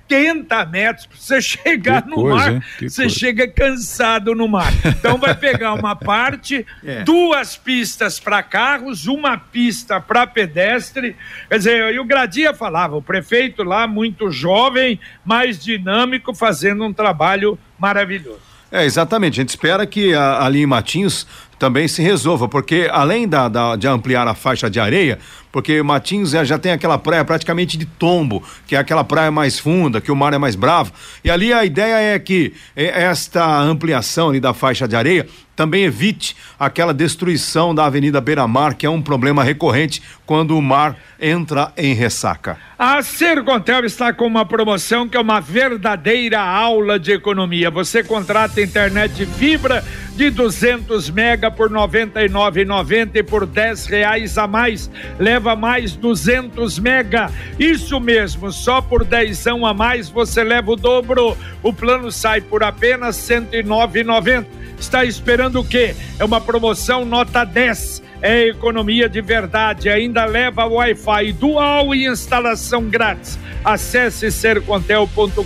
metros, 0.72 1.06
pra 1.06 1.18
você 1.18 1.42
chegar 1.42 2.02
que 2.04 2.10
no 2.10 2.16
coisa, 2.16 2.52
mar, 2.52 2.64
você 2.80 3.04
coisa. 3.04 3.10
chega 3.10 3.48
cansado 3.48 4.34
no 4.34 4.48
mar. 4.48 4.72
Então 4.86 5.18
vai 5.18 5.36
pegar 5.36 5.74
uma 5.74 5.96
parte, 5.98 6.66
é. 6.84 7.04
duas 7.04 7.56
pistas 7.58 8.20
para 8.20 8.42
carros, 8.44 9.08
uma 9.08 9.38
pista 9.38 10.00
para 10.00 10.26
pedestre, 10.28 11.16
quer 11.50 11.58
dizer, 11.58 11.94
e 11.94 12.00
o 12.00 12.06
Gradia 12.06 12.54
falava, 12.54 12.96
o 12.96 13.02
prefeito 13.02 13.64
lá, 13.64 13.88
muito 13.88 14.32
jovem, 14.32 15.00
mais 15.26 15.58
dinâmico, 15.64 16.34
fazendo 16.34 16.84
um 16.84 16.94
trabalho 16.94 17.58
maravilhoso. 17.80 18.48
É, 18.72 18.84
exatamente. 18.84 19.40
A 19.40 19.44
gente 19.44 19.50
espera 19.50 19.86
que 19.86 20.14
a, 20.14 20.44
ali 20.44 20.62
em 20.62 20.66
Matinhos 20.66 21.26
também 21.58 21.88
se 21.88 22.02
resolva, 22.02 22.48
porque 22.48 22.90
além 22.92 23.28
da, 23.28 23.48
da, 23.48 23.76
de 23.76 23.88
ampliar 23.88 24.28
a 24.28 24.34
faixa 24.34 24.70
de 24.70 24.80
areia, 24.80 25.20
porque 25.52 25.82
Matinhos 25.82 26.32
já 26.32 26.58
tem 26.58 26.72
aquela 26.72 26.98
praia 26.98 27.26
praticamente 27.26 27.78
de 27.78 27.86
tombo, 27.86 28.44
que 28.68 28.76
é 28.76 28.80
aquela 28.80 29.04
praia 29.04 29.32
mais 29.32 29.58
funda, 29.58 30.00
que 30.00 30.12
o 30.12 30.16
mar 30.16 30.34
é 30.34 30.38
mais 30.38 30.56
bravo, 30.56 30.92
e 31.24 31.30
ali 31.32 31.52
a 31.52 31.66
ideia 31.66 32.16
é 32.16 32.20
que 32.20 32.54
esta 32.76 33.60
ampliação 33.60 34.30
ali 34.30 34.40
da 34.40 34.54
faixa 34.54 34.88
de 34.88 34.96
areia 34.96 35.28
também 35.58 35.84
evite 35.84 36.38
aquela 36.60 36.94
destruição 36.94 37.74
da 37.74 37.86
Avenida 37.86 38.22
Beira 38.22 38.48
Mar, 38.48 38.76
que 38.76 38.86
é 38.86 38.90
um 38.90 39.02
problema 39.02 39.44
recorrente 39.44 40.04
quando 40.24 40.56
o 40.56 40.62
mar 40.62 40.96
entra 41.20 41.74
em 41.76 41.96
ressaca. 41.96 42.58
A 42.78 43.02
Sercontel 43.02 43.84
está 43.84 44.14
com 44.14 44.28
uma 44.28 44.46
promoção 44.46 45.10
que 45.10 45.18
é 45.18 45.20
uma 45.20 45.40
verdadeira 45.40 46.40
aula 46.40 47.00
de 47.00 47.12
economia. 47.12 47.72
Você 47.72 48.04
contrata 48.04 48.62
internet 48.62 49.26
fibra 49.26 49.84
de 50.16 50.30
200 50.30 51.10
mega 51.10 51.50
por 51.50 51.72
99,90 51.72 53.16
e 53.16 53.24
por 53.24 53.48
10 53.48 53.86
reais 53.88 54.38
a 54.38 54.48
mais 54.48 54.92
leva 55.18 55.56
mais 55.56 55.96
200 55.96 56.78
mega. 56.78 57.32
Isso 57.58 58.00
mesmo, 58.00 58.52
só 58.52 58.80
por 58.80 59.04
10 59.04 59.48
a 59.48 59.74
mais 59.74 60.08
você 60.08 60.44
leva 60.44 60.72
o 60.72 60.76
dobro. 60.76 61.36
O 61.64 61.74
plano 61.74 62.12
sai 62.12 62.42
por 62.42 62.64
apenas 62.64 63.16
109,90. 63.16 64.46
Está 64.80 65.04
esperando 65.04 65.47
o 65.56 65.64
quê? 65.64 65.96
É 66.20 66.26
uma 66.26 66.42
promoção 66.42 67.06
nota 67.06 67.44
10 67.44 68.02
é 68.22 68.48
economia 68.48 69.08
de 69.08 69.22
verdade. 69.22 69.90
Ainda 69.90 70.26
leva 70.26 70.66
Wi-Fi 70.66 71.34
dual 71.34 71.94
e 71.94 72.06
instalação 72.08 72.84
grátis. 72.84 73.38
Acesse 73.64 74.32
sercontel.com.br 74.32 75.44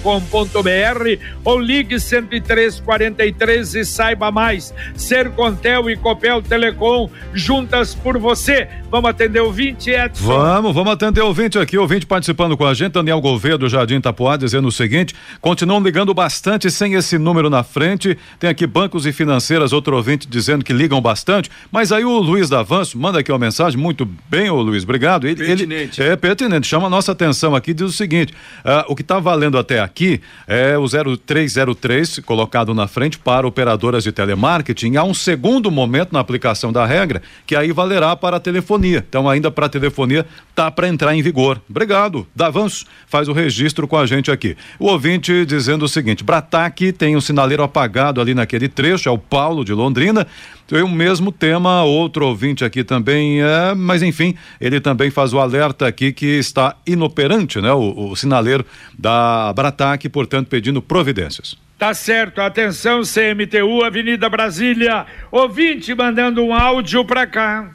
ou 1.44 1.60
ligue 1.60 1.98
10343 1.98 3.76
e 3.76 3.86
saiba 3.86 4.32
mais. 4.32 4.74
Sercontel 4.96 5.90
e 5.90 5.98
Copel 5.98 6.42
Telecom 6.42 7.10
juntas 7.34 7.96
por 7.96 8.18
você. 8.18 8.68
Vamos 8.92 9.10
atender 9.10 9.42
o 9.42 9.52
20, 9.52 9.90
Edson? 9.90 10.26
Vamos, 10.26 10.76
vamos 10.76 10.94
atender 10.94 11.22
o 11.22 11.28
ouvinte 11.28 11.58
aqui, 11.58 11.78
o 11.78 11.82
ouvinte 11.82 12.06
participando 12.06 12.58
com 12.58 12.66
a 12.66 12.74
gente, 12.74 12.92
Daniel 12.92 13.22
Gouveia 13.22 13.58
do 13.58 13.70
Jardim 13.70 13.96
Itapuá, 13.96 14.36
dizendo 14.36 14.68
o 14.68 14.72
seguinte: 14.72 15.16
continuam 15.40 15.82
ligando 15.82 16.14
bastante 16.14 16.70
sem 16.70 16.94
esse 16.96 17.18
número 17.18 17.50
na 17.50 17.64
frente. 17.64 18.18
Tem 18.38 18.50
aqui 18.50 18.68
bancos 18.68 19.06
e 19.06 19.14
financeiras, 19.14 19.72
outro 19.72 19.96
ouvinte 19.96 20.28
dizendo 20.28 20.64
que 20.64 20.74
ligam 20.74 21.02
bastante, 21.02 21.50
mas 21.72 21.92
aí 21.92 22.04
o 22.04 22.20
Luiz 22.20 22.50
da 22.50 22.61
Avanço 22.62 22.98
manda 22.98 23.20
aqui 23.20 23.32
uma 23.32 23.40
mensagem, 23.40 23.80
muito 23.80 24.08
bem, 24.30 24.50
ô 24.50 24.62
Luiz, 24.62 24.84
obrigado. 24.84 25.28
Ele, 25.28 25.36
pertinente. 25.36 26.02
Ele, 26.02 26.12
é 26.12 26.16
pertinente, 26.16 26.68
chama 26.68 26.88
a 26.88 26.90
nossa 26.90 27.12
atenção 27.12 27.56
aqui, 27.56 27.74
diz 27.74 27.88
o 27.88 27.92
seguinte: 27.92 28.34
uh, 28.64 28.86
o 28.88 28.96
que 28.96 29.02
está 29.02 29.20
valendo 29.20 29.58
até 29.58 29.80
aqui 29.80 30.22
é 30.48 30.78
o 30.78 30.86
0303 30.88 32.20
colocado 32.20 32.74
na 32.74 32.88
frente 32.88 33.18
para 33.18 33.48
operadoras 33.48 34.04
de 34.04 34.12
telemarketing. 34.12 34.96
Há 34.96 35.04
um 35.04 35.14
segundo 35.14 35.72
momento 35.72 36.14
na 36.14 36.20
aplicação 36.20 36.72
da 36.72 36.86
regra 36.86 37.22
que 37.46 37.56
aí 37.56 37.72
valerá 37.72 38.16
para 38.16 38.38
a 38.38 38.40
telefonia. 38.40 39.04
Então, 39.08 39.28
ainda 39.28 39.50
para 39.50 39.68
telefonia, 39.68 40.26
tá 40.54 40.70
para 40.70 40.88
entrar 40.88 41.16
em 41.16 41.22
vigor. 41.22 41.60
Obrigado. 41.70 42.28
Davanço 42.36 42.86
faz 43.08 43.28
o 43.28 43.34
registro 43.34 43.88
com 43.88 43.98
a 43.98 44.06
gente 44.06 44.30
aqui. 44.30 44.56
O 44.78 44.86
ouvinte 44.86 45.46
dizendo 45.46 45.86
o 45.86 45.90
seguinte: 45.90 46.24
Brataque 46.24 46.92
tem 46.92 47.16
um 47.16 47.22
sinaleiro 47.22 47.64
apagado 47.64 48.22
ali 48.22 48.36
naquele 48.36 48.68
trecho, 48.68 49.10
é 49.10 49.12
o 49.12 49.18
Paulo 49.18 49.66
de 49.66 49.74
Londrina. 49.74 50.28
Tem 50.72 50.82
o 50.82 50.88
mesmo 50.88 51.34
tema, 51.34 51.84
outro 51.84 52.26
ouvinte 52.26 52.64
aqui 52.64 52.82
também, 52.82 53.42
é, 53.42 53.76
mas 53.76 54.02
enfim, 54.02 54.36
ele 54.58 54.80
também 54.80 55.12
faz 55.12 55.34
o 55.34 55.40
alerta 55.40 55.86
aqui 55.86 56.14
que 56.14 56.26
está 56.26 56.78
inoperante, 56.88 57.60
né? 57.60 57.74
O, 57.74 58.12
o 58.12 58.16
sinaleiro 58.16 58.66
da 58.98 59.52
Brataque, 59.52 60.08
portanto, 60.08 60.48
pedindo 60.48 60.82
providências. 60.82 61.58
Tá 61.78 61.94
certo, 61.94 62.40
atenção 62.40 63.02
CMTU, 63.02 63.84
Avenida 63.84 64.30
Brasília, 64.30 65.06
ouvinte 65.30 65.94
mandando 65.94 66.42
um 66.42 66.54
áudio 66.54 67.04
para 67.04 67.28
cá 67.28 67.72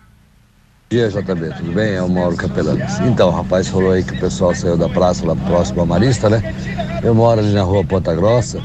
dia, 0.89 1.09
JB, 1.09 1.53
tudo 1.57 1.73
bem? 1.73 1.95
É 1.95 2.03
o 2.03 2.09
Mauro 2.09 2.37
Capelanes. 2.37 3.01
Então, 3.01 3.29
o 3.29 3.33
rapaz 3.33 3.67
falou 3.67 3.91
aí 3.91 4.05
que 4.05 4.15
o 4.15 4.21
pessoal 4.21 4.55
saiu 4.55 4.77
da 4.77 4.89
praça 4.89 5.27
lá 5.27 5.35
próximo 5.35 5.83
à 5.83 5.85
Marista, 5.87 6.31
né? 6.31 6.55
Eu 7.03 7.13
moro 7.13 7.41
ali 7.41 7.53
na 7.53 7.63
rua 7.63 7.85
Ponta 7.85 8.15
Grossa 8.15 8.63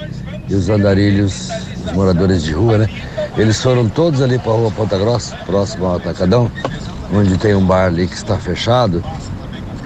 e 0.47 0.53
os 0.53 0.69
andarilhos, 0.69 1.49
os 1.83 1.91
moradores 1.93 2.43
de 2.43 2.53
rua, 2.53 2.77
né? 2.77 2.89
Eles 3.41 3.59
foram 3.59 3.89
todos 3.89 4.21
ali 4.21 4.37
para 4.37 4.51
a 4.51 4.55
rua 4.55 4.69
Ponta 4.69 4.99
Grossa, 4.99 5.35
próximo 5.47 5.87
ao 5.87 5.95
Atacadão, 5.95 6.51
onde 7.11 7.39
tem 7.39 7.55
um 7.55 7.65
bar 7.65 7.87
ali 7.87 8.07
que 8.07 8.13
está 8.13 8.37
fechado. 8.37 9.03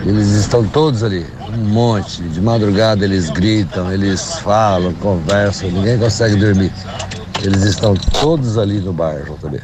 Eles 0.05 0.27
estão 0.27 0.67
todos 0.67 1.05
ali, 1.05 1.25
um 1.53 1.69
monte. 1.69 2.21
De 2.21 2.41
madrugada 2.41 3.05
eles 3.05 3.29
gritam, 3.29 3.89
eles 3.93 4.39
falam, 4.39 4.91
conversam, 4.95 5.71
ninguém 5.71 5.97
consegue 5.97 6.35
dormir. 6.35 6.69
Eles 7.41 7.63
estão 7.63 7.95
todos 7.95 8.57
ali 8.57 8.81
no 8.81 8.91
bar, 8.91 9.21
JB. 9.23 9.61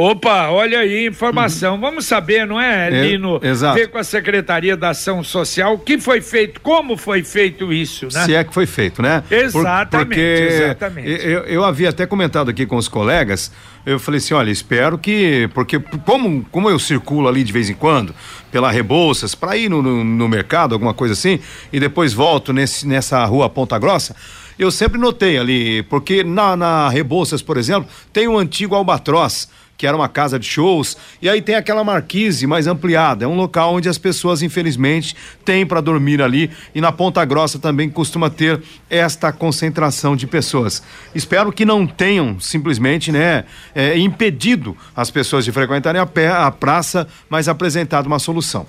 Opa, 0.00 0.50
olha 0.50 0.78
aí, 0.78 1.08
informação. 1.08 1.74
Uhum. 1.74 1.80
Vamos 1.80 2.06
saber, 2.06 2.46
não 2.46 2.60
é, 2.60 2.86
é 2.86 3.02
Lino? 3.02 3.40
É, 3.42 3.48
exato. 3.48 3.74
Ver 3.74 3.88
com 3.88 3.98
a 3.98 4.04
Secretaria 4.04 4.76
da 4.76 4.90
Ação 4.90 5.24
Social 5.24 5.74
o 5.74 5.78
que 5.80 5.98
foi 5.98 6.20
feito, 6.20 6.60
como 6.60 6.96
foi 6.96 7.24
feito 7.24 7.72
isso, 7.72 8.06
né? 8.14 8.24
Se 8.24 8.32
é 8.32 8.44
que 8.44 8.54
foi 8.54 8.64
feito, 8.64 9.02
né? 9.02 9.24
Exatamente, 9.28 9.90
Por, 9.90 10.06
porque 10.06 10.48
exatamente. 10.52 11.08
Eu, 11.08 11.40
eu 11.46 11.64
havia 11.64 11.88
até 11.88 12.06
comentado 12.06 12.48
aqui 12.48 12.64
com 12.64 12.76
os 12.76 12.86
colegas, 12.86 13.50
eu 13.84 13.98
falei 13.98 14.18
assim, 14.18 14.34
olha, 14.34 14.52
espero 14.52 14.96
que, 14.98 15.50
porque 15.52 15.80
como, 15.80 16.46
como 16.52 16.70
eu 16.70 16.78
circulo 16.78 17.26
ali 17.26 17.42
de 17.42 17.52
vez 17.52 17.68
em 17.68 17.74
quando, 17.74 18.14
pela 18.52 18.70
Rebouças, 18.70 19.34
para 19.34 19.56
ir 19.56 19.68
no, 19.68 19.82
no, 19.82 20.04
no, 20.04 20.28
mercado, 20.28 20.74
alguma 20.74 20.94
coisa 20.94 21.14
assim, 21.14 21.40
e 21.72 21.80
depois 21.80 22.12
volto 22.12 22.52
nesse, 22.52 22.86
nessa 22.86 23.24
rua 23.24 23.50
Ponta 23.50 23.76
Grossa, 23.80 24.14
eu 24.56 24.70
sempre 24.70 24.96
notei 24.96 25.38
ali, 25.38 25.82
porque 25.82 26.22
na, 26.22 26.56
na 26.56 26.88
Rebouças, 26.88 27.42
por 27.42 27.56
exemplo, 27.56 27.90
tem 28.12 28.28
um 28.28 28.38
antigo 28.38 28.76
albatroz, 28.76 29.48
que 29.78 29.86
era 29.86 29.96
uma 29.96 30.08
casa 30.08 30.40
de 30.40 30.44
shows, 30.44 30.96
e 31.22 31.28
aí 31.28 31.40
tem 31.40 31.54
aquela 31.54 31.84
marquise 31.84 32.48
mais 32.48 32.66
ampliada. 32.66 33.24
É 33.24 33.28
um 33.28 33.36
local 33.36 33.74
onde 33.74 33.88
as 33.88 33.96
pessoas, 33.96 34.42
infelizmente, 34.42 35.14
têm 35.44 35.64
para 35.64 35.80
dormir 35.80 36.20
ali, 36.20 36.50
e 36.74 36.80
na 36.80 36.90
Ponta 36.90 37.24
Grossa 37.24 37.60
também 37.60 37.88
costuma 37.88 38.28
ter 38.28 38.60
esta 38.90 39.32
concentração 39.32 40.16
de 40.16 40.26
pessoas. 40.26 40.82
Espero 41.14 41.52
que 41.52 41.64
não 41.64 41.86
tenham 41.86 42.40
simplesmente, 42.40 43.12
né, 43.12 43.44
é, 43.72 43.96
impedido 43.96 44.76
as 44.96 45.12
pessoas 45.12 45.44
de 45.44 45.52
frequentarem 45.52 46.00
a, 46.00 46.06
pé, 46.06 46.28
a 46.28 46.50
praça, 46.50 47.06
mas 47.30 47.48
apresentado 47.48 48.06
uma 48.06 48.18
solução. 48.18 48.66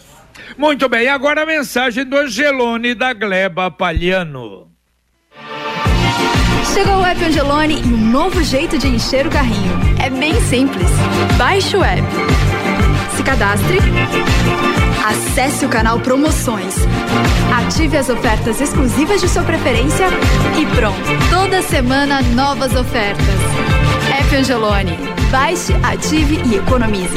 Muito 0.56 0.88
bem, 0.88 1.08
agora 1.08 1.42
a 1.42 1.46
mensagem 1.46 2.06
do 2.06 2.16
Angelone 2.16 2.94
da 2.94 3.14
Gleba 3.14 3.72
Palhano. 3.72 4.68
Chegou 6.72 7.00
o 7.00 7.06
app 7.06 7.24
Angelone 7.24 7.82
e 7.82 7.88
um 7.88 8.12
novo 8.12 8.44
jeito 8.44 8.78
de 8.78 8.88
encher 8.88 9.26
o 9.26 9.30
carrinho. 9.32 9.89
É 10.00 10.10
bem 10.10 10.40
simples. 10.42 10.90
Baixe 11.38 11.76
o 11.76 11.84
app. 11.84 12.02
Se 13.16 13.24
cadastre. 13.24 13.78
Acesse 15.06 15.66
o 15.66 15.70
canal 15.70 16.00
Promoções. 16.00 16.76
Ative 17.58 17.98
as 17.98 18.10
ofertas 18.10 18.62
exclusivas 18.62 19.22
de 19.22 19.28
sua 19.28 19.44
preferência 19.44 20.08
e 20.58 20.66
pronto. 20.76 21.00
Toda 21.30 21.62
semana 21.62 22.22
novas 22.22 22.76
ofertas. 22.76 23.26
App 24.20 24.36
Angelone. 24.36 24.98
Baixe, 25.32 25.74
ative 25.84 26.42
e 26.46 26.56
economize. 26.56 27.14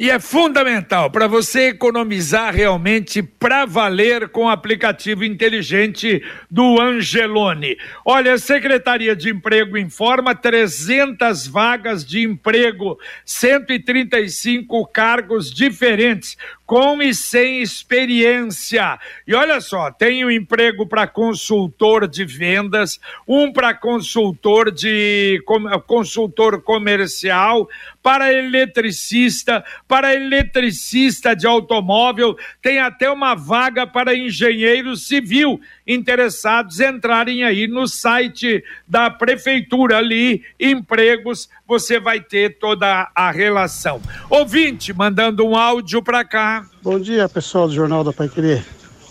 E 0.00 0.10
é 0.10 0.18
fundamental 0.18 1.08
para 1.08 1.28
você 1.28 1.68
economizar 1.68 2.52
realmente 2.52 3.22
para 3.22 3.64
valer 3.64 4.28
com 4.28 4.46
o 4.46 4.48
aplicativo 4.48 5.24
inteligente 5.24 6.20
do 6.50 6.80
Angelone. 6.80 7.78
Olha, 8.04 8.34
a 8.34 8.38
Secretaria 8.38 9.14
de 9.14 9.30
Emprego 9.30 9.78
informa 9.78 10.34
300 10.34 11.46
vagas 11.46 12.04
de 12.04 12.22
emprego, 12.22 12.98
135 13.24 14.84
cargos 14.88 15.52
diferentes 15.52 16.36
com 16.66 17.02
e 17.02 17.14
sem 17.14 17.60
experiência. 17.60 18.98
E 19.26 19.34
olha 19.34 19.60
só, 19.60 19.90
tem 19.90 20.24
um 20.24 20.30
emprego 20.30 20.86
para 20.86 21.06
consultor 21.06 22.08
de 22.08 22.24
vendas, 22.24 22.98
um 23.28 23.52
para 23.52 23.74
consultor 23.74 24.72
de 24.72 25.42
consultor 25.86 26.62
comercial, 26.62 27.68
para 28.04 28.30
eletricista, 28.30 29.64
para 29.88 30.14
eletricista 30.14 31.34
de 31.34 31.46
automóvel, 31.46 32.36
tem 32.60 32.78
até 32.78 33.10
uma 33.10 33.34
vaga 33.34 33.86
para 33.86 34.14
engenheiro 34.14 34.94
civil 34.94 35.58
interessados 35.86 36.80
entrarem 36.80 37.44
aí 37.44 37.66
no 37.66 37.88
site 37.88 38.62
da 38.86 39.08
prefeitura 39.08 39.96
ali, 39.96 40.42
empregos, 40.60 41.48
você 41.66 41.98
vai 41.98 42.20
ter 42.20 42.58
toda 42.58 43.10
a 43.14 43.30
relação. 43.30 44.02
Ouvinte, 44.28 44.92
mandando 44.92 45.46
um 45.46 45.56
áudio 45.56 46.02
para 46.02 46.22
cá. 46.26 46.66
Bom 46.82 47.00
dia, 47.00 47.26
pessoal 47.26 47.66
do 47.68 47.74
Jornal 47.74 48.04
da 48.04 48.12
Pai 48.12 48.28
Querer. 48.28 48.62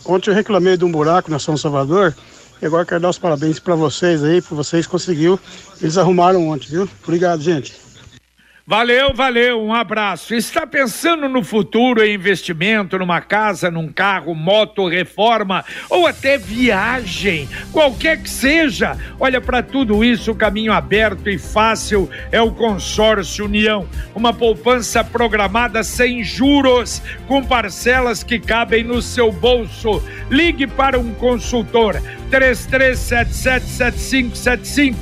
Ontem 0.05 0.29
eu 0.29 0.35
reclamei 0.35 0.77
de 0.77 0.85
um 0.85 0.91
buraco 0.91 1.31
na 1.31 1.39
São 1.39 1.57
Salvador 1.57 2.15
e 2.61 2.65
agora 2.67 2.85
quero 2.85 3.01
dar 3.01 3.09
os 3.09 3.17
parabéns 3.17 3.57
para 3.59 3.73
vocês 3.73 4.23
aí, 4.23 4.39
por 4.39 4.53
vocês 4.53 4.85
conseguiu. 4.85 5.39
Eles 5.81 5.97
arrumaram 5.97 6.47
ontem, 6.47 6.67
viu? 6.69 6.87
Obrigado, 7.03 7.41
gente. 7.41 7.82
Valeu, 8.65 9.13
valeu, 9.13 9.61
um 9.61 9.73
abraço. 9.73 10.33
Está 10.33 10.65
pensando 10.65 11.27
no 11.27 11.43
futuro 11.43 12.01
em 12.01 12.13
investimento 12.13 12.97
numa 12.97 13.19
casa, 13.19 13.69
num 13.69 13.91
carro, 13.91 14.33
moto, 14.33 14.87
reforma 14.87 15.65
ou 15.89 16.07
até 16.07 16.37
viagem, 16.37 17.49
qualquer 17.73 18.23
que 18.23 18.29
seja? 18.29 18.97
Olha, 19.19 19.41
para 19.41 19.61
tudo 19.61 20.01
isso, 20.01 20.31
o 20.31 20.35
caminho 20.35 20.71
aberto 20.71 21.29
e 21.29 21.37
fácil 21.37 22.09
é 22.31 22.41
o 22.41 22.53
Consórcio 22.53 23.43
União. 23.43 23.85
Uma 24.15 24.33
poupança 24.33 25.03
programada 25.03 25.83
sem 25.83 26.23
juros, 26.23 27.01
com 27.27 27.43
parcelas 27.43 28.23
que 28.23 28.39
cabem 28.39 28.81
no 28.81 29.01
seu 29.01 29.29
bolso. 29.29 30.01
Ligue 30.29 30.67
para 30.67 30.97
um 30.97 31.13
consultor 31.15 32.01
33777575. 32.33 34.95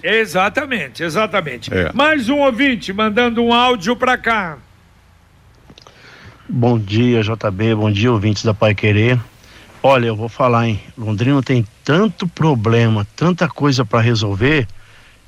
Exatamente, 0.00 1.02
exatamente. 1.02 1.74
É. 1.74 1.90
Mais 1.92 2.28
um 2.28 2.38
ouvinte 2.38 2.92
mandando 2.92 3.42
um 3.42 3.52
áudio 3.52 3.96
para 3.96 4.16
cá. 4.16 4.58
Bom 6.46 6.78
dia, 6.78 7.22
JB. 7.22 7.74
Bom 7.74 7.90
dia, 7.90 8.12
ouvintes 8.12 8.44
da 8.44 8.52
Pai 8.52 8.74
Querer. 8.74 9.18
Olha, 9.82 10.08
eu 10.08 10.14
vou 10.16 10.28
falar, 10.28 10.68
hein? 10.68 10.78
Londrina 10.96 11.42
tem 11.42 11.66
tanto 11.82 12.28
problema, 12.28 13.06
tanta 13.16 13.48
coisa 13.48 13.82
para 13.82 14.02
resolver. 14.02 14.68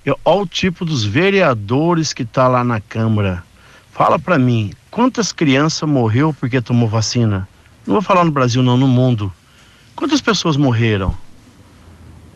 Eu, 0.04 0.18
olha 0.22 0.42
o 0.42 0.46
tipo 0.46 0.84
dos 0.84 1.04
vereadores 1.04 2.12
que 2.12 2.22
tá 2.22 2.46
lá 2.46 2.62
na 2.62 2.82
Câmara. 2.82 3.42
Fala 3.92 4.18
para 4.18 4.38
mim, 4.38 4.74
quantas 4.90 5.32
crianças 5.32 5.88
morreu 5.88 6.36
porque 6.38 6.60
tomou 6.60 6.86
vacina? 6.86 7.48
Não 7.86 7.94
vou 7.94 8.02
falar 8.02 8.22
no 8.22 8.30
Brasil, 8.30 8.62
não, 8.62 8.76
no 8.76 8.86
mundo. 8.86 9.32
Quantas 9.94 10.20
pessoas 10.20 10.58
morreram? 10.58 11.16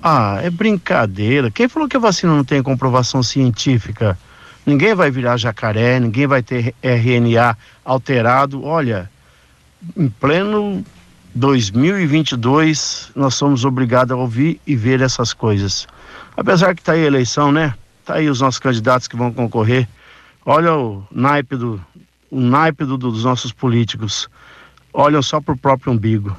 Ah, 0.03 0.39
é 0.43 0.49
brincadeira. 0.49 1.51
Quem 1.51 1.69
falou 1.69 1.87
que 1.87 1.99
a 1.99 2.01
vacina 2.01 2.35
não 2.35 2.45
tem 2.45 2.63
comprovação 2.63 3.23
científica? 3.23 4.19
Ninguém 4.67 4.95
vai 4.95 5.11
virar 5.11 5.37
jacaré, 5.37 5.99
ninguém 5.99 6.27
vai 6.27 6.43
ter 6.43 6.75
RNA 6.83 7.57
alterado. 7.85 8.63
Olha, 8.63 9.11
em 9.97 10.09
pleno 10.09 10.85
2022, 11.35 13.11
nós 13.15 13.35
somos 13.35 13.65
obrigados 13.65 14.13
a 14.13 14.17
ouvir 14.17 14.61
e 14.67 14.77
ver 14.77 15.01
essas 15.01 15.33
coisas. 15.33 15.87
Apesar 16.37 16.75
que 16.75 16.83
está 16.83 16.93
aí 16.93 17.05
a 17.05 17.07
eleição, 17.07 17.51
né? 17.51 17.75
Tá 18.05 18.15
aí 18.15 18.29
os 18.29 18.41
nossos 18.41 18.59
candidatos 18.59 19.09
que 19.09 19.17
vão 19.17 19.33
concorrer. 19.33 19.89
Olha 20.45 20.75
o 20.75 21.07
naipe 21.11 21.57
do 21.57 21.81
o 22.31 22.41
naipe 22.41 22.85
do, 22.85 22.97
dos 22.97 23.25
nossos 23.25 23.53
políticos. 23.53 24.29
Olham 24.93 25.23
só 25.23 25.41
para 25.41 25.55
o 25.55 25.59
próprio 25.59 25.93
umbigo. 25.93 26.37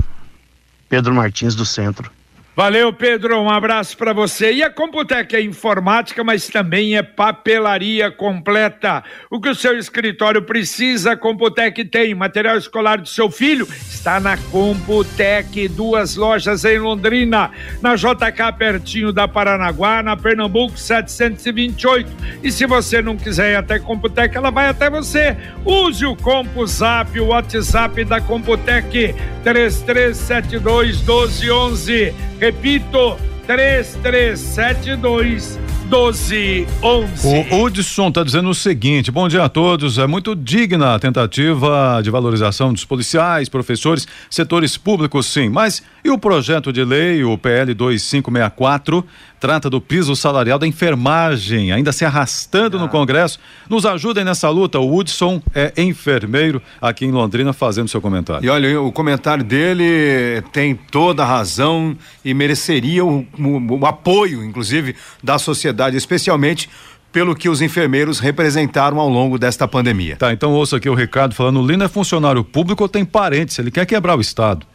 Pedro 0.88 1.14
Martins 1.14 1.54
do 1.54 1.66
Centro. 1.66 2.10
Valeu, 2.54 2.92
Pedro. 2.92 3.40
Um 3.40 3.50
abraço 3.50 3.96
para 3.96 4.12
você. 4.12 4.52
E 4.52 4.62
a 4.62 4.70
Computec 4.70 5.34
é 5.34 5.42
informática, 5.42 6.22
mas 6.22 6.48
também 6.48 6.98
é 6.98 7.02
papelaria 7.02 8.12
completa. 8.12 9.02
O 9.30 9.40
que 9.40 9.48
o 9.48 9.56
seu 9.56 9.80
escritório 9.80 10.42
precisa, 10.42 11.14
a 11.14 11.18
Computec 11.18 11.86
tem. 11.86 12.14
Material 12.14 12.58
escolar 12.58 12.98
do 12.98 13.08
seu 13.08 13.32
filho 13.32 13.66
está 13.72 14.20
na 14.20 14.36
Computec. 14.36 15.70
Duas 15.70 16.18
lojas 16.18 16.66
em 16.66 16.78
Londrina, 16.78 17.52
na 17.82 17.96
JK, 17.96 18.58
pertinho 18.58 19.14
da 19.14 19.30
Paranaguá, 19.30 20.04
na 20.04 20.18
Pernambuco 20.18 20.78
728. 20.78 22.12
E 22.44 22.52
se 22.52 22.66
você 22.66 23.02
não 23.02 23.16
quiser 23.16 23.54
ir 23.54 23.56
até 23.56 23.80
Computec, 23.80 24.36
ela 24.36 24.52
vai 24.52 24.68
até 24.68 24.90
você. 24.90 25.38
Use 25.64 26.06
o 26.06 26.18
CompuZap, 26.18 27.18
o 27.18 27.28
WhatsApp 27.28 28.04
da 28.04 28.20
Computec 28.20 29.16
3372 29.42 30.98
1211. 30.98 32.32
Repito, 32.42 33.16
3372 33.46 35.60
1211. 35.92 37.28
O 37.28 37.64
Hudson 37.64 38.08
está 38.08 38.24
dizendo 38.24 38.50
o 38.50 38.56
seguinte: 38.56 39.12
bom 39.12 39.28
dia 39.28 39.44
a 39.44 39.50
todos. 39.50 40.00
É 40.00 40.08
muito 40.08 40.36
digna 40.36 40.96
a 40.96 41.00
tentativa 41.00 42.02
de 42.02 42.10
valorização 42.10 42.74
dos 42.74 42.84
policiais, 42.84 43.48
professores, 43.48 44.08
setores 44.28 44.76
públicos, 44.76 45.28
sim. 45.28 45.50
Mas 45.50 45.84
e 46.04 46.10
o 46.10 46.18
projeto 46.18 46.74
de 46.74 46.84
lei, 46.84 47.24
o 47.24 47.38
PL 47.38 47.76
2564, 47.76 49.06
trata 49.42 49.72
do 49.72 49.82
piso 49.82 50.16
salarial 50.16 50.60
da 50.60 50.68
enfermagem, 50.68 51.72
ainda 51.72 51.92
se 51.92 52.06
arrastando 52.06 52.78
ah. 52.78 52.80
no 52.80 52.88
Congresso. 52.88 53.40
Nos 53.68 53.88
ajudem 53.88 54.24
nessa 54.24 54.48
luta. 54.50 54.80
O 54.80 54.96
Hudson 54.96 55.42
é 55.56 55.74
enfermeiro 55.82 56.62
aqui 56.80 57.06
em 57.06 57.12
Londrina, 57.12 57.52
fazendo 57.52 57.90
seu 57.90 58.00
comentário. 58.00 58.46
E 58.46 58.50
olha, 58.50 58.80
o 58.80 58.92
comentário 58.92 59.44
dele 59.44 60.44
tem 60.54 60.76
toda 60.76 61.24
a 61.24 61.26
razão 61.26 61.98
e 62.24 62.36
mereceria 62.36 63.04
o, 63.04 63.26
o, 63.40 63.80
o 63.80 63.86
apoio, 63.88 64.46
inclusive, 64.46 64.96
da 65.24 65.40
sociedade, 65.40 65.98
especialmente 65.98 66.70
pelo 67.12 67.36
que 67.36 67.50
os 67.50 67.62
enfermeiros 67.62 68.20
representaram 68.20 69.00
ao 69.00 69.10
longo 69.10 69.38
desta 69.38 69.68
pandemia. 69.68 70.16
Tá, 70.16 70.32
então 70.32 70.52
ouça 70.52 70.78
aqui 70.78 70.90
o 70.90 70.94
Ricardo 70.94 71.36
falando: 71.36 71.60
o 71.60 71.66
Lino 71.66 71.84
é 71.84 71.88
funcionário 71.88 72.44
público 72.44 72.84
ou 72.84 72.90
tem 72.90 73.04
parentes? 73.04 73.58
Ele 73.60 73.72
quer 73.72 73.86
quebrar 73.86 74.18
o 74.18 74.22
Estado. 74.22 74.66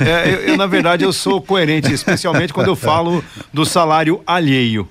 É, 0.00 0.28
eu, 0.28 0.38
eu, 0.48 0.56
na 0.56 0.66
verdade, 0.66 1.04
eu 1.04 1.12
sou 1.12 1.40
coerente, 1.40 1.92
especialmente 1.92 2.52
quando 2.52 2.68
eu 2.68 2.76
falo 2.76 3.22
do 3.52 3.64
salário 3.64 4.20
alheio. 4.26 4.88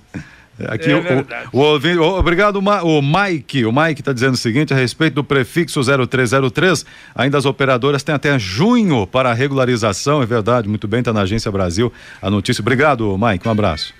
Aqui 0.67 0.89
é 0.89 0.95
o, 0.95 1.59
o, 1.59 1.59
o, 1.59 2.17
obrigado, 2.17 2.57
o 2.57 3.01
Mike. 3.01 3.65
O 3.65 3.73
Mike 3.73 3.99
está 3.99 4.13
dizendo 4.13 4.35
o 4.35 4.37
seguinte 4.37 4.73
a 4.73 4.77
respeito 4.77 5.15
do 5.15 5.23
prefixo 5.23 5.81
0303. 5.83 6.85
Ainda 7.13 7.37
as 7.37 7.45
operadoras 7.45 8.03
têm 8.03 8.15
até 8.15 8.39
junho 8.39 9.05
para 9.05 9.31
a 9.31 9.33
regularização. 9.33 10.21
É 10.21 10.25
verdade, 10.25 10.69
muito 10.69 10.87
bem, 10.87 10.99
está 10.99 11.11
na 11.11 11.21
Agência 11.21 11.51
Brasil 11.51 11.91
a 12.21 12.29
notícia. 12.29 12.61
Obrigado, 12.61 13.17
Mike. 13.17 13.45
Um 13.45 13.51
abraço. 13.51 13.93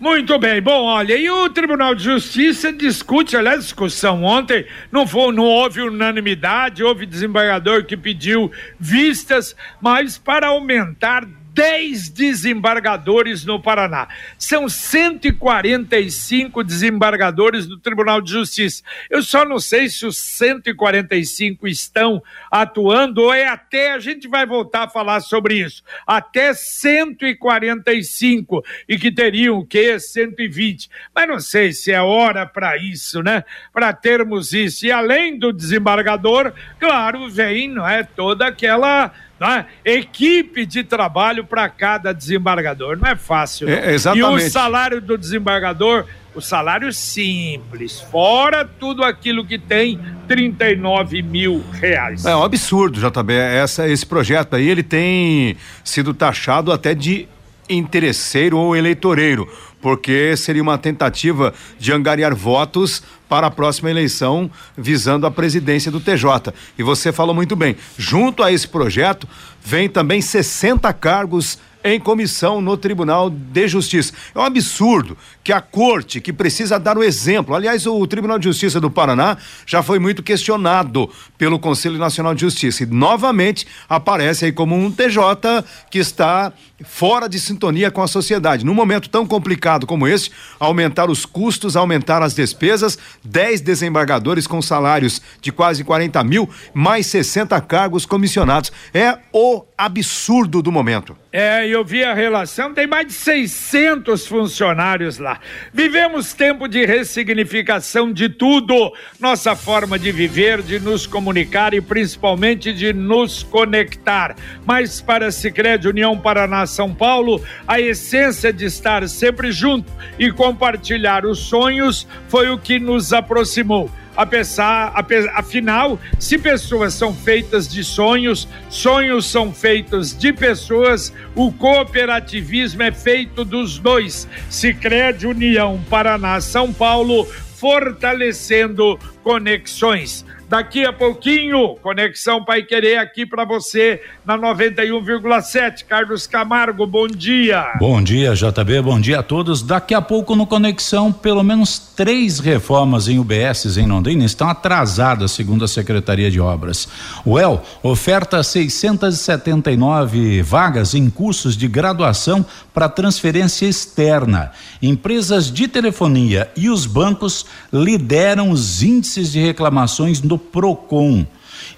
Muito 0.00 0.38
bem, 0.38 0.60
bom, 0.60 0.84
olha, 0.84 1.16
e 1.16 1.30
o 1.30 1.48
Tribunal 1.48 1.94
de 1.94 2.04
Justiça 2.04 2.72
discute, 2.72 3.36
aliás, 3.36 3.62
discussão 3.62 4.22
ontem, 4.24 4.66
não, 4.90 5.06
foi, 5.06 5.32
não 5.32 5.44
houve 5.44 5.80
unanimidade, 5.80 6.82
houve 6.82 7.06
desembargador 7.06 7.84
que 7.84 7.96
pediu 7.96 8.50
vistas, 8.78 9.56
mas 9.80 10.18
para 10.18 10.48
aumentar 10.48 11.24
10 11.54 12.08
desembargadores 12.08 13.44
no 13.44 13.62
Paraná. 13.62 14.08
São 14.36 14.68
145 14.68 16.64
desembargadores 16.64 17.64
do 17.66 17.78
Tribunal 17.78 18.20
de 18.20 18.32
Justiça. 18.32 18.82
Eu 19.08 19.22
só 19.22 19.44
não 19.44 19.60
sei 19.60 19.88
se 19.88 20.04
os 20.04 20.18
145 20.18 21.68
estão 21.68 22.20
atuando 22.50 23.22
ou 23.22 23.32
é 23.32 23.46
até, 23.46 23.92
a 23.92 24.00
gente 24.00 24.26
vai 24.26 24.44
voltar 24.44 24.82
a 24.82 24.88
falar 24.88 25.20
sobre 25.20 25.60
isso, 25.60 25.84
até 26.04 26.52
145 26.52 28.64
e 28.88 28.98
que 28.98 29.12
teriam 29.12 29.58
o 29.58 29.64
quê? 29.64 30.00
120. 30.00 30.90
Mas 31.14 31.28
não 31.28 31.38
sei 31.38 31.72
se 31.72 31.92
é 31.92 32.02
hora 32.02 32.44
para 32.44 32.76
isso, 32.76 33.22
né? 33.22 33.44
Para 33.72 33.92
termos 33.92 34.52
isso. 34.52 34.84
E 34.84 34.90
além 34.90 35.38
do 35.38 35.52
desembargador, 35.52 36.52
claro, 36.80 37.30
vem, 37.30 37.68
não 37.68 37.88
é, 37.88 38.02
toda 38.02 38.48
aquela 38.48 39.12
né? 39.38 39.66
equipe 39.84 40.64
de 40.64 40.84
trabalho 40.84 41.44
para 41.44 41.68
cada 41.68 42.12
desembargador. 42.12 42.96
Não 42.96 43.08
é 43.08 43.16
fácil. 43.16 43.68
Não. 43.68 43.74
É, 43.74 43.94
exatamente. 43.94 44.44
E 44.44 44.46
o 44.46 44.50
salário 44.50 45.00
do 45.00 45.18
desembargador, 45.18 46.06
o 46.34 46.40
salário 46.40 46.92
simples, 46.92 48.00
fora 48.00 48.64
tudo 48.64 49.04
aquilo 49.04 49.44
que 49.44 49.58
tem, 49.58 50.00
39 50.26 51.22
mil 51.22 51.64
reais. 51.72 52.24
É 52.24 52.34
um 52.34 52.42
absurdo, 52.42 52.98
JB. 53.00 53.32
Essa, 53.32 53.88
esse 53.88 54.06
projeto 54.06 54.56
aí, 54.56 54.68
ele 54.68 54.82
tem 54.82 55.56
sido 55.82 56.14
taxado 56.14 56.72
até 56.72 56.94
de 56.94 57.28
interesseiro 57.68 58.58
ou 58.58 58.76
eleitoreiro, 58.76 59.48
porque 59.80 60.36
seria 60.36 60.62
uma 60.62 60.78
tentativa 60.78 61.54
de 61.78 61.92
angariar 61.92 62.34
votos 62.34 63.02
para 63.34 63.48
a 63.48 63.50
próxima 63.50 63.90
eleição 63.90 64.48
visando 64.78 65.26
a 65.26 65.30
presidência 65.30 65.90
do 65.90 65.98
TJ. 65.98 66.54
E 66.78 66.84
você 66.84 67.10
falou 67.10 67.34
muito 67.34 67.56
bem, 67.56 67.74
junto 67.98 68.44
a 68.44 68.52
esse 68.52 68.68
projeto 68.68 69.26
vem 69.60 69.88
também 69.88 70.20
60 70.20 70.92
cargos 70.92 71.58
em 71.84 72.00
comissão 72.00 72.62
no 72.62 72.78
Tribunal 72.78 73.28
de 73.28 73.68
Justiça. 73.68 74.14
É 74.34 74.38
um 74.38 74.42
absurdo 74.42 75.16
que 75.44 75.52
a 75.52 75.60
corte, 75.60 76.20
que 76.20 76.32
precisa 76.32 76.78
dar 76.78 76.96
o 76.96 77.04
exemplo, 77.04 77.54
aliás, 77.54 77.86
o 77.86 78.06
Tribunal 78.06 78.38
de 78.38 78.44
Justiça 78.44 78.80
do 78.80 78.90
Paraná 78.90 79.36
já 79.66 79.82
foi 79.82 79.98
muito 79.98 80.22
questionado 80.22 81.10
pelo 81.36 81.58
Conselho 81.58 81.98
Nacional 81.98 82.34
de 82.34 82.40
Justiça 82.40 82.82
e 82.82 82.86
novamente 82.86 83.66
aparece 83.86 84.46
aí 84.46 84.52
como 84.52 84.74
um 84.74 84.90
TJ 84.90 85.62
que 85.90 85.98
está 85.98 86.52
fora 86.82 87.28
de 87.28 87.38
sintonia 87.38 87.90
com 87.90 88.02
a 88.02 88.08
sociedade. 88.08 88.64
Num 88.64 88.74
momento 88.74 89.08
tão 89.08 89.26
complicado 89.26 89.86
como 89.86 90.08
esse, 90.08 90.30
aumentar 90.58 91.10
os 91.10 91.26
custos, 91.26 91.76
aumentar 91.76 92.22
as 92.22 92.34
despesas, 92.34 92.98
10 93.24 93.60
desembargadores 93.60 94.46
com 94.46 94.60
salários 94.62 95.20
de 95.40 95.52
quase 95.52 95.84
40 95.84 96.22
mil, 96.24 96.48
mais 96.72 97.06
60 97.06 97.60
cargos 97.62 98.06
comissionados. 98.06 98.72
É 98.92 99.18
o 99.32 99.64
absurdo 99.76 100.62
do 100.62 100.72
momento. 100.72 101.16
É, 101.32 101.66
eu 101.74 101.84
vi 101.84 102.04
a 102.04 102.14
relação, 102.14 102.72
tem 102.72 102.86
mais 102.86 103.06
de 103.06 103.12
600 103.12 104.26
funcionários 104.26 105.18
lá. 105.18 105.40
Vivemos 105.72 106.32
tempo 106.32 106.68
de 106.68 106.84
ressignificação 106.84 108.12
de 108.12 108.28
tudo, 108.28 108.92
nossa 109.18 109.56
forma 109.56 109.98
de 109.98 110.12
viver, 110.12 110.62
de 110.62 110.78
nos 110.78 111.06
comunicar 111.06 111.74
e 111.74 111.80
principalmente 111.80 112.72
de 112.72 112.92
nos 112.92 113.42
conectar. 113.42 114.36
Mas 114.64 115.00
para 115.00 115.30
Sicredi 115.30 115.88
União 115.88 116.18
Paraná 116.18 116.66
São 116.66 116.94
Paulo, 116.94 117.42
a 117.66 117.80
essência 117.80 118.52
de 118.52 118.64
estar 118.64 119.08
sempre 119.08 119.50
junto 119.50 119.92
e 120.18 120.30
compartilhar 120.30 121.26
os 121.26 121.38
sonhos 121.40 122.06
foi 122.28 122.50
o 122.50 122.58
que 122.58 122.78
nos 122.78 123.12
aproximou 123.12 123.90
afinal, 124.16 125.98
se 126.18 126.38
pessoas 126.38 126.94
são 126.94 127.14
feitas 127.14 127.68
de 127.68 127.82
sonhos, 127.82 128.48
sonhos 128.68 129.26
são 129.26 129.52
feitos 129.52 130.16
de 130.16 130.32
pessoas, 130.32 131.12
o 131.34 131.52
cooperativismo 131.52 132.82
é 132.82 132.92
feito 132.92 133.44
dos 133.44 133.78
dois. 133.78 134.28
Sicredi 134.48 135.26
União 135.26 135.80
Paraná 135.90 136.40
São 136.40 136.72
Paulo, 136.72 137.26
fortalecendo 137.56 138.98
conexões. 139.24 140.24
Daqui 140.46 140.84
a 140.84 140.92
pouquinho, 140.92 141.74
Conexão 141.82 142.44
Pai 142.44 142.62
Querer 142.62 142.98
aqui 142.98 143.24
para 143.24 143.44
você 143.44 144.00
na 144.24 144.38
91,7. 144.38 145.84
Carlos 145.84 146.26
Camargo, 146.26 146.86
bom 146.86 147.08
dia. 147.08 147.72
Bom 147.80 148.02
dia, 148.02 148.34
JB, 148.34 148.82
bom 148.82 149.00
dia 149.00 149.20
a 149.20 149.22
todos. 149.22 149.62
Daqui 149.62 149.94
a 149.94 150.02
pouco 150.02 150.36
no 150.36 150.46
Conexão, 150.46 151.10
pelo 151.10 151.42
menos 151.42 151.78
três 151.78 152.38
reformas 152.38 153.08
em 153.08 153.18
UBS 153.18 153.78
em 153.78 153.86
Londrina 153.86 154.24
estão 154.24 154.48
atrasadas, 154.48 155.32
segundo 155.32 155.64
a 155.64 155.68
Secretaria 155.68 156.30
de 156.30 156.38
Obras. 156.38 156.86
O 157.24 157.36
oferta 157.82 158.42
679 158.42 160.42
vagas 160.42 160.94
em 160.94 161.08
cursos 161.08 161.56
de 161.56 161.66
graduação 161.66 162.44
para 162.72 162.88
transferência 162.88 163.66
externa. 163.66 164.52
Empresas 164.82 165.50
de 165.50 165.66
telefonia 165.68 166.50
e 166.54 166.68
os 166.68 166.86
bancos 166.86 167.46
lideram 167.72 168.50
os 168.50 168.82
índices 168.82 169.13
de 169.22 169.40
reclamações 169.40 170.20
do 170.20 170.36
Procon. 170.36 171.26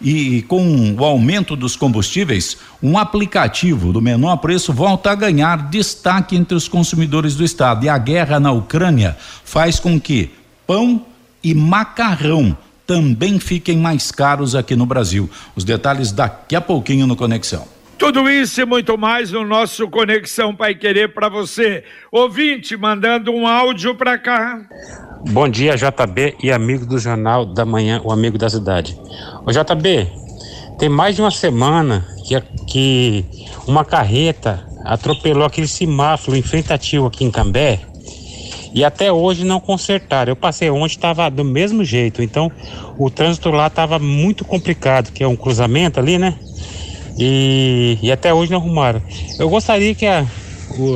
E 0.00 0.42
com 0.42 0.94
o 0.98 1.04
aumento 1.04 1.54
dos 1.54 1.76
combustíveis, 1.76 2.56
um 2.82 2.98
aplicativo 2.98 3.92
do 3.92 4.02
menor 4.02 4.36
preço 4.38 4.72
volta 4.72 5.10
a 5.10 5.14
ganhar 5.14 5.68
destaque 5.68 6.36
entre 6.36 6.54
os 6.54 6.68
consumidores 6.68 7.34
do 7.34 7.44
estado. 7.44 7.84
E 7.84 7.88
a 7.88 7.96
guerra 7.96 8.40
na 8.40 8.52
Ucrânia 8.52 9.16
faz 9.44 9.78
com 9.78 10.00
que 10.00 10.30
pão 10.66 11.04
e 11.42 11.54
macarrão 11.54 12.56
também 12.86 13.38
fiquem 13.40 13.78
mais 13.78 14.10
caros 14.10 14.54
aqui 14.54 14.76
no 14.76 14.86
Brasil. 14.86 15.28
Os 15.54 15.64
detalhes 15.64 16.12
daqui 16.12 16.54
a 16.54 16.60
pouquinho 16.60 17.06
no 17.06 17.16
Conexão. 17.16 17.75
Tudo 17.98 18.28
isso 18.28 18.60
e 18.60 18.64
muito 18.66 18.98
mais 18.98 19.32
no 19.32 19.44
nosso 19.44 19.88
Conexão 19.88 20.54
Pai 20.54 20.74
Querer 20.74 21.14
para 21.14 21.30
você. 21.30 21.82
Ouvinte, 22.12 22.76
mandando 22.76 23.32
um 23.32 23.46
áudio 23.46 23.94
para 23.94 24.18
cá. 24.18 24.60
Bom 25.30 25.48
dia, 25.48 25.76
JB 25.76 26.36
e 26.42 26.52
amigo 26.52 26.84
do 26.84 26.98
Jornal 26.98 27.46
da 27.46 27.64
Manhã, 27.64 28.00
o 28.04 28.12
amigo 28.12 28.36
da 28.36 28.50
cidade. 28.50 28.98
Ô 29.46 29.50
JB, 29.50 30.06
tem 30.78 30.90
mais 30.90 31.16
de 31.16 31.22
uma 31.22 31.30
semana 31.30 32.06
que, 32.26 32.38
que 32.66 33.24
uma 33.66 33.82
carreta 33.82 34.62
atropelou 34.84 35.44
aquele 35.44 35.66
semáforo 35.66 36.36
enfrentativo 36.36 37.06
aqui 37.06 37.24
em 37.24 37.30
Cambé 37.30 37.80
e 38.74 38.84
até 38.84 39.10
hoje 39.10 39.42
não 39.42 39.58
consertaram. 39.58 40.32
Eu 40.32 40.36
passei 40.36 40.68
ontem, 40.68 40.94
estava 40.94 41.30
do 41.30 41.42
mesmo 41.42 41.82
jeito, 41.82 42.22
então 42.22 42.52
o 42.98 43.08
trânsito 43.08 43.50
lá 43.50 43.68
estava 43.68 43.98
muito 43.98 44.44
complicado, 44.44 45.12
que 45.12 45.24
é 45.24 45.26
um 45.26 45.34
cruzamento 45.34 45.98
ali, 45.98 46.18
né? 46.18 46.38
E, 47.18 47.98
e 48.02 48.12
até 48.12 48.32
hoje 48.32 48.50
não 48.50 48.58
arrumaram. 48.58 49.02
Eu 49.38 49.48
gostaria 49.48 49.94
que 49.94 50.06
a, 50.06 50.26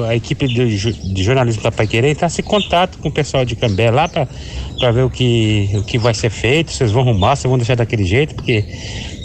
a 0.08 0.14
equipe 0.14 0.46
de, 0.46 0.92
de 0.92 1.22
jornalismo 1.22 1.62
da 1.62 1.72
Pai 1.72 1.86
Querer 1.86 2.10
entrasse 2.10 2.40
em 2.40 2.44
contato 2.44 2.98
com 2.98 3.08
o 3.08 3.12
pessoal 3.12 3.44
de 3.44 3.56
Cambé 3.56 3.90
lá 3.90 4.08
para 4.08 4.92
ver 4.92 5.02
o 5.02 5.10
que, 5.10 5.70
o 5.74 5.82
que 5.82 5.98
vai 5.98 6.12
ser 6.12 6.30
feito, 6.30 6.72
vocês 6.72 6.90
vão 6.90 7.02
arrumar, 7.02 7.36
se 7.36 7.48
vão 7.48 7.56
deixar 7.56 7.76
daquele 7.76 8.04
jeito, 8.04 8.34
porque 8.34 8.64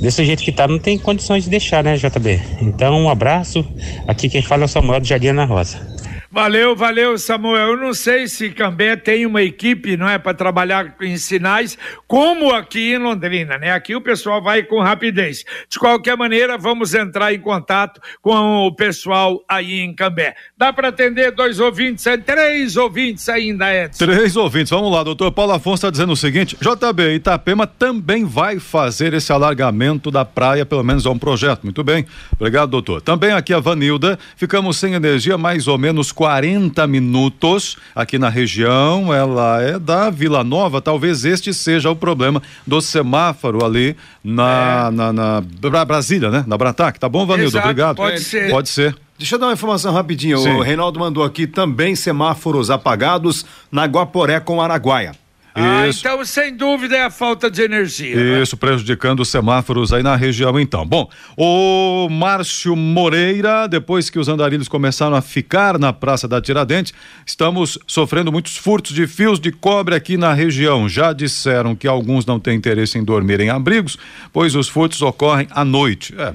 desse 0.02 0.24
jeito 0.24 0.44
que 0.44 0.52
tá 0.52 0.68
não 0.68 0.80
tem 0.80 0.98
condições 0.98 1.44
de 1.44 1.50
deixar, 1.50 1.84
né, 1.84 1.96
JB? 1.98 2.42
Então, 2.62 3.02
um 3.02 3.10
abraço. 3.10 3.66
Aqui 4.08 4.30
quem 4.30 4.42
fala 4.42 4.64
é 4.64 4.66
o 4.66 4.70
Samuel 4.70 5.00
do 5.00 5.08
Jardim 5.08 5.28
Ana 5.28 5.46
Rosa. 5.46 5.95
Valeu, 6.36 6.76
valeu, 6.76 7.18
Samuel. 7.18 7.70
Eu 7.70 7.78
não 7.78 7.94
sei 7.94 8.28
se 8.28 8.50
Cambé 8.50 8.98
tem 8.98 9.26
uma 9.26 9.42
equipe, 9.42 9.96
não 9.96 10.10
é, 10.10 10.18
para 10.18 10.34
trabalhar 10.34 10.94
em 11.00 11.16
sinais, 11.16 11.78
como 12.06 12.54
aqui 12.54 12.92
em 12.94 12.98
Londrina, 12.98 13.58
né? 13.58 13.72
Aqui 13.72 13.96
o 13.96 14.02
pessoal 14.02 14.44
vai 14.44 14.62
com 14.62 14.82
rapidez. 14.82 15.46
De 15.70 15.80
qualquer 15.80 16.18
maneira, 16.18 16.58
vamos 16.58 16.94
entrar 16.94 17.34
em 17.34 17.40
contato 17.40 18.02
com 18.22 18.68
o 18.68 18.76
pessoal 18.76 19.42
aí 19.48 19.80
em 19.80 19.96
Cambé. 19.96 20.36
Dá 20.58 20.74
para 20.74 20.90
atender 20.90 21.32
dois 21.32 21.58
ouvintes, 21.62 22.04
três 22.26 22.76
ouvintes 22.76 23.30
ainda, 23.30 23.74
Edson. 23.74 24.06
Três 24.06 24.36
ouvintes. 24.36 24.72
Vamos 24.72 24.92
lá, 24.92 25.04
doutor 25.04 25.32
Paulo 25.32 25.54
Afonso 25.54 25.76
está 25.76 25.90
dizendo 25.90 26.12
o 26.12 26.18
seguinte: 26.18 26.58
JB 26.58 27.16
Itapema 27.16 27.66
também 27.66 28.26
vai 28.26 28.60
fazer 28.60 29.14
esse 29.14 29.32
alargamento 29.32 30.12
da 30.12 30.26
praia, 30.26 30.66
pelo 30.66 30.84
menos 30.84 31.06
é 31.06 31.10
um 31.10 31.18
projeto. 31.18 31.64
Muito 31.64 31.82
bem. 31.82 32.06
Obrigado, 32.34 32.72
doutor. 32.72 33.02
Também 33.02 33.32
aqui 33.32 33.54
a 33.54 33.60
Vanilda, 33.62 34.20
ficamos 34.36 34.76
sem 34.76 34.96
energia 34.96 35.38
mais 35.38 35.66
ou 35.70 35.78
menos 35.78 36.12
40 36.26 36.88
minutos 36.88 37.78
aqui 37.94 38.18
na 38.18 38.30
região. 38.30 39.14
Ela 39.14 39.62
é 39.62 39.78
da 39.78 40.10
Vila 40.10 40.44
Nova. 40.44 40.82
Talvez 40.82 41.24
este 41.24 41.54
seja 41.54 41.92
o 41.92 41.96
problema 41.96 42.42
do 42.66 42.82
semáforo 42.82 43.64
ali 43.64 43.96
na, 44.24 44.88
é. 44.88 44.92
na, 44.92 45.14
na, 45.14 45.44
na, 45.72 45.86
Brasília, 45.86 46.32
né? 46.32 46.44
Na 46.48 46.58
Bratac. 46.58 47.00
Tá 47.00 47.08
bom, 47.08 47.28
Vanildo? 47.28 47.50
Exato, 47.50 47.68
Obrigado. 47.68 47.98
Pode 47.98 48.22
ser. 48.22 48.50
Pode 48.50 48.70
ser. 48.70 48.98
Deixa 49.20 49.36
eu 49.36 49.40
dar 49.40 49.46
uma 49.46 49.54
informação 49.54 49.94
rapidinho. 49.94 50.40
Sim. 50.40 50.54
O 50.54 50.62
Reinaldo 50.62 51.00
mandou 51.00 51.24
aqui 51.24 51.46
também 51.46 51.96
semáforos 51.96 52.72
apagados 52.72 53.46
na 53.72 53.86
Guaporé 53.86 54.40
com 54.40 54.60
Araguaia. 54.60 55.12
Ah, 55.58 55.88
então 55.88 56.24
sem 56.26 56.54
dúvida 56.54 56.98
é 56.98 57.04
a 57.04 57.10
falta 57.10 57.50
de 57.50 57.62
energia. 57.62 58.14
Né? 58.14 58.42
Isso, 58.42 58.56
né? 58.56 58.60
prejudicando 58.60 59.22
os 59.22 59.30
semáforos 59.30 59.94
aí 59.94 60.04
na 60.04 60.16
região 60.16 60.60
então. 60.60 60.86
Bom, 60.86 61.10
o 61.38 62.10
Márcio 62.10 62.76
Moreira, 62.76 63.66
depois 63.66 64.10
que 64.10 64.20
os 64.20 64.28
andarilhos 64.28 64.68
começaram 64.68 65.16
a 65.16 65.22
ficar 65.22 65.80
na 65.80 65.94
Praça 65.94 66.28
da 66.28 66.42
Tiradentes, 66.42 66.94
estamos 67.26 67.80
sofrendo 67.88 68.34
muitos 68.34 68.58
furtos 68.58 68.94
de 68.94 69.08
fios 69.08 69.40
de 69.40 69.52
cobre 69.52 69.96
aqui 69.96 70.18
na 70.18 70.34
região. 70.34 70.90
Já 70.90 71.14
disseram 71.14 71.74
que 71.74 71.88
alguns 71.88 72.26
não 72.26 72.38
têm 72.38 72.58
interesse 72.58 72.98
em 72.98 73.04
dormir 73.04 73.40
em 73.40 73.50
abrigos, 73.50 73.98
pois 74.34 74.56
os 74.56 74.68
furtos 74.68 75.02
ocorrem 75.02 75.48
à 75.52 75.64
noite. 75.64 76.14
É, 76.18 76.34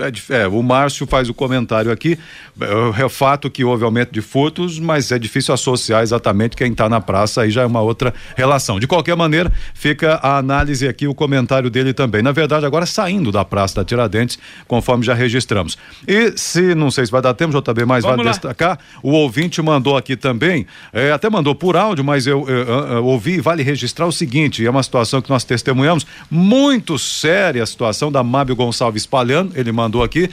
é, 0.00 0.42
é, 0.42 0.48
o 0.48 0.62
Márcio 0.62 1.06
faz 1.06 1.28
o 1.28 1.34
comentário 1.34 1.92
aqui. 1.92 2.18
É, 2.60 3.08
fato 3.10 3.50
que 3.50 3.64
houve 3.64 3.84
aumento 3.84 4.12
de 4.12 4.22
furtos, 4.22 4.78
mas 4.78 5.12
é 5.12 5.18
difícil 5.18 5.52
associar 5.52 6.02
exatamente 6.02 6.56
quem 6.56 6.72
está 6.72 6.88
na 6.88 7.00
praça, 7.00 7.42
aí 7.42 7.50
já 7.50 7.62
é 7.62 7.66
uma 7.66 7.82
outra 7.82 8.14
relação. 8.36 8.80
De 8.80 8.86
qualquer 8.86 9.16
maneira, 9.16 9.52
fica 9.74 10.14
a 10.22 10.38
análise 10.38 10.88
aqui, 10.88 11.06
o 11.06 11.14
comentário 11.14 11.68
dele 11.68 11.92
também. 11.92 12.22
Na 12.22 12.32
verdade, 12.32 12.64
agora 12.64 12.86
saindo 12.86 13.30
da 13.30 13.44
Praça 13.44 13.76
da 13.76 13.84
Tiradentes, 13.84 14.38
conforme 14.66 15.04
já 15.04 15.12
registramos. 15.12 15.76
E 16.06 16.32
se, 16.36 16.74
não 16.74 16.90
sei 16.90 17.04
se 17.04 17.12
vai 17.12 17.20
dar 17.20 17.34
tempo, 17.34 17.52
JB, 17.52 17.84
Vamos 17.84 18.04
vale 18.04 18.22
lá. 18.22 18.30
destacar, 18.30 18.78
o 19.02 19.10
ouvinte 19.10 19.60
mandou 19.60 19.96
aqui 19.96 20.16
também, 20.16 20.66
é, 20.92 21.12
até 21.12 21.28
mandou 21.28 21.54
por 21.54 21.76
áudio, 21.76 22.04
mas 22.04 22.26
eu, 22.26 22.48
eu, 22.48 22.56
eu, 22.56 22.86
eu 22.88 23.04
ouvi, 23.04 23.40
vale 23.40 23.62
registrar 23.62 24.06
o 24.06 24.12
seguinte: 24.12 24.64
é 24.64 24.70
uma 24.70 24.82
situação 24.82 25.20
que 25.20 25.28
nós 25.28 25.44
testemunhamos, 25.44 26.06
muito 26.30 26.98
séria 26.98 27.62
a 27.62 27.66
situação 27.66 28.10
da 28.10 28.22
Mábio 28.22 28.54
Gonçalves 28.54 29.06
Palhano, 29.06 29.50
ele 29.54 29.72
mandou 29.72 29.89
mandou 29.90 30.04
aqui 30.04 30.30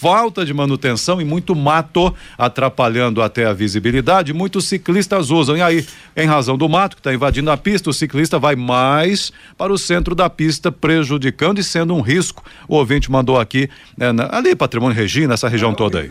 falta 0.00 0.44
de 0.44 0.54
manutenção 0.54 1.20
e 1.20 1.24
muito 1.24 1.56
mato 1.56 2.14
atrapalhando 2.36 3.20
até 3.20 3.46
a 3.46 3.52
visibilidade. 3.52 4.32
Muitos 4.32 4.68
ciclistas 4.68 5.30
usam. 5.30 5.56
E 5.56 5.62
aí, 5.62 5.84
em 6.16 6.26
razão 6.26 6.56
do 6.56 6.68
mato 6.68 6.94
que 6.94 7.00
está 7.00 7.12
invadindo 7.12 7.50
a 7.50 7.56
pista, 7.56 7.90
o 7.90 7.92
ciclista 7.92 8.38
vai 8.38 8.54
mais 8.54 9.32
para 9.56 9.72
o 9.72 9.78
centro 9.78 10.14
da 10.14 10.30
pista, 10.30 10.70
prejudicando 10.70 11.58
e 11.58 11.64
sendo 11.64 11.96
um 11.96 12.00
risco. 12.00 12.44
O 12.68 12.76
ouvinte 12.76 13.10
mandou 13.10 13.40
aqui, 13.40 13.68
né, 13.96 14.12
na, 14.12 14.28
ali, 14.36 14.54
Patrimônio 14.54 14.96
Regina, 14.96 15.34
essa 15.34 15.48
região 15.48 15.74
toda 15.74 15.98
aí. 15.98 16.10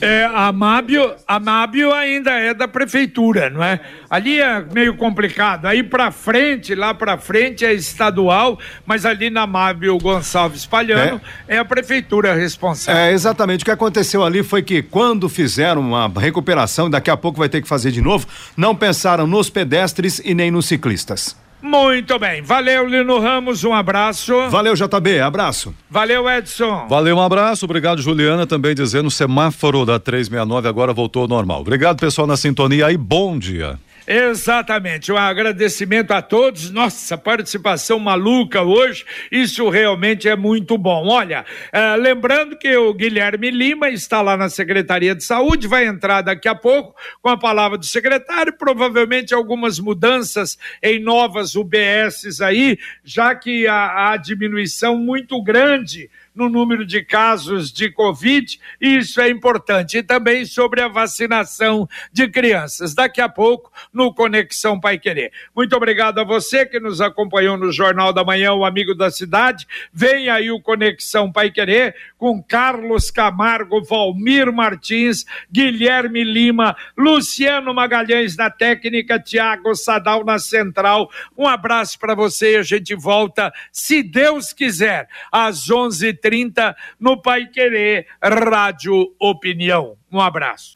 É, 0.00 0.24
a 0.24 0.50
Mábio, 0.50 1.14
a 1.26 1.38
Mábio 1.38 1.92
ainda 1.92 2.32
é 2.32 2.52
da 2.52 2.66
prefeitura, 2.66 3.48
não 3.48 3.62
é? 3.62 3.78
Ali 4.10 4.40
é 4.40 4.60
meio 4.60 4.96
complicado. 4.96 5.66
Aí 5.66 5.84
para 5.84 6.10
frente, 6.10 6.74
lá 6.74 6.92
para 6.92 7.16
frente 7.16 7.64
é 7.64 7.72
estadual, 7.72 8.58
mas 8.84 9.06
ali 9.06 9.30
na 9.30 9.46
Mábio 9.46 9.96
Gonçalves 9.98 10.66
Palhano 10.66 11.20
é, 11.46 11.56
é 11.56 11.58
a 11.58 11.64
prefeitura 11.64 12.34
responsável. 12.34 13.00
É, 13.00 13.03
é, 13.04 13.12
exatamente. 13.12 13.62
O 13.62 13.64
que 13.64 13.70
aconteceu 13.70 14.22
ali 14.22 14.42
foi 14.42 14.62
que 14.62 14.82
quando 14.82 15.28
fizeram 15.28 15.80
uma 15.80 16.08
recuperação, 16.08 16.88
daqui 16.90 17.10
a 17.10 17.16
pouco 17.16 17.38
vai 17.38 17.48
ter 17.48 17.62
que 17.62 17.68
fazer 17.68 17.90
de 17.90 18.00
novo, 18.00 18.26
não 18.56 18.74
pensaram 18.74 19.26
nos 19.26 19.48
pedestres 19.50 20.20
e 20.24 20.34
nem 20.34 20.50
nos 20.50 20.66
ciclistas. 20.66 21.36
Muito 21.64 22.18
bem. 22.18 22.42
Valeu, 22.42 22.86
Lino 22.86 23.18
Ramos. 23.18 23.64
Um 23.64 23.72
abraço. 23.72 24.50
Valeu, 24.50 24.74
JB. 24.74 25.20
Abraço. 25.20 25.74
Valeu, 25.88 26.28
Edson. 26.28 26.86
Valeu, 26.88 27.16
um 27.16 27.22
abraço. 27.22 27.64
Obrigado, 27.64 28.02
Juliana. 28.02 28.46
Também 28.46 28.74
dizendo 28.74 29.06
o 29.06 29.10
semáforo 29.10 29.86
da 29.86 29.98
369 29.98 30.68
agora 30.68 30.92
voltou 30.92 31.22
ao 31.22 31.28
normal. 31.28 31.62
Obrigado, 31.62 31.98
pessoal, 31.98 32.26
na 32.26 32.36
sintonia 32.36 32.86
aí. 32.88 32.98
Bom 32.98 33.38
dia. 33.38 33.78
Exatamente, 34.06 35.10
um 35.10 35.16
agradecimento 35.16 36.10
a 36.12 36.20
todos. 36.20 36.70
Nossa, 36.70 37.16
participação 37.16 37.98
maluca 37.98 38.60
hoje, 38.60 39.04
isso 39.32 39.70
realmente 39.70 40.28
é 40.28 40.36
muito 40.36 40.76
bom. 40.76 41.08
Olha, 41.08 41.44
é, 41.72 41.96
lembrando 41.96 42.58
que 42.58 42.76
o 42.76 42.92
Guilherme 42.92 43.50
Lima 43.50 43.88
está 43.88 44.20
lá 44.20 44.36
na 44.36 44.50
Secretaria 44.50 45.14
de 45.14 45.24
Saúde, 45.24 45.66
vai 45.66 45.86
entrar 45.86 46.20
daqui 46.20 46.48
a 46.48 46.54
pouco 46.54 46.94
com 47.22 47.30
a 47.30 47.38
palavra 47.38 47.78
do 47.78 47.86
secretário, 47.86 48.52
provavelmente 48.52 49.32
algumas 49.32 49.78
mudanças 49.78 50.58
em 50.82 51.00
novas 51.00 51.56
UBSs 51.56 52.42
aí, 52.42 52.78
já 53.02 53.34
que 53.34 53.66
há, 53.66 54.10
há 54.10 54.16
diminuição 54.18 54.98
muito 54.98 55.42
grande 55.42 56.10
no 56.34 56.48
número 56.48 56.84
de 56.84 57.02
casos 57.02 57.72
de 57.72 57.90
Covid, 57.90 58.58
isso 58.80 59.20
é 59.20 59.28
importante. 59.28 59.98
E 59.98 60.02
também 60.02 60.44
sobre 60.44 60.80
a 60.80 60.88
vacinação 60.88 61.88
de 62.12 62.28
crianças. 62.28 62.94
Daqui 62.94 63.20
a 63.20 63.28
pouco, 63.28 63.70
no 63.92 64.12
Conexão 64.12 64.80
Pai 64.80 64.98
Querer. 64.98 65.32
Muito 65.54 65.76
obrigado 65.76 66.18
a 66.18 66.24
você 66.24 66.66
que 66.66 66.80
nos 66.80 67.00
acompanhou 67.00 67.56
no 67.56 67.70
Jornal 67.70 68.12
da 68.12 68.24
Manhã, 68.24 68.52
o 68.52 68.64
Amigo 68.64 68.94
da 68.94 69.10
Cidade. 69.10 69.66
Vem 69.92 70.28
aí 70.28 70.50
o 70.50 70.60
Conexão 70.60 71.30
Pai 71.30 71.50
Querer 71.50 71.94
com 72.18 72.42
Carlos 72.42 73.10
Camargo, 73.10 73.82
Valmir 73.82 74.52
Martins, 74.52 75.24
Guilherme 75.50 76.24
Lima, 76.24 76.76
Luciano 76.96 77.72
Magalhães 77.74 78.36
na 78.36 78.50
técnica, 78.50 79.20
Tiago 79.20 79.74
Sadal 79.74 80.24
na 80.24 80.38
central. 80.38 81.10
Um 81.36 81.46
abraço 81.46 81.98
para 81.98 82.14
você 82.14 82.54
e 82.54 82.56
a 82.56 82.62
gente 82.62 82.94
volta, 82.94 83.52
se 83.70 84.02
Deus 84.02 84.52
quiser, 84.52 85.08
às 85.30 85.70
11 85.70 86.14
30 86.24 86.74
no 86.98 87.20
Pai 87.20 87.48
Querer 87.48 88.06
Rádio 88.22 89.12
Opinião. 89.20 89.96
Um 90.10 90.18
abraço. 90.18 90.72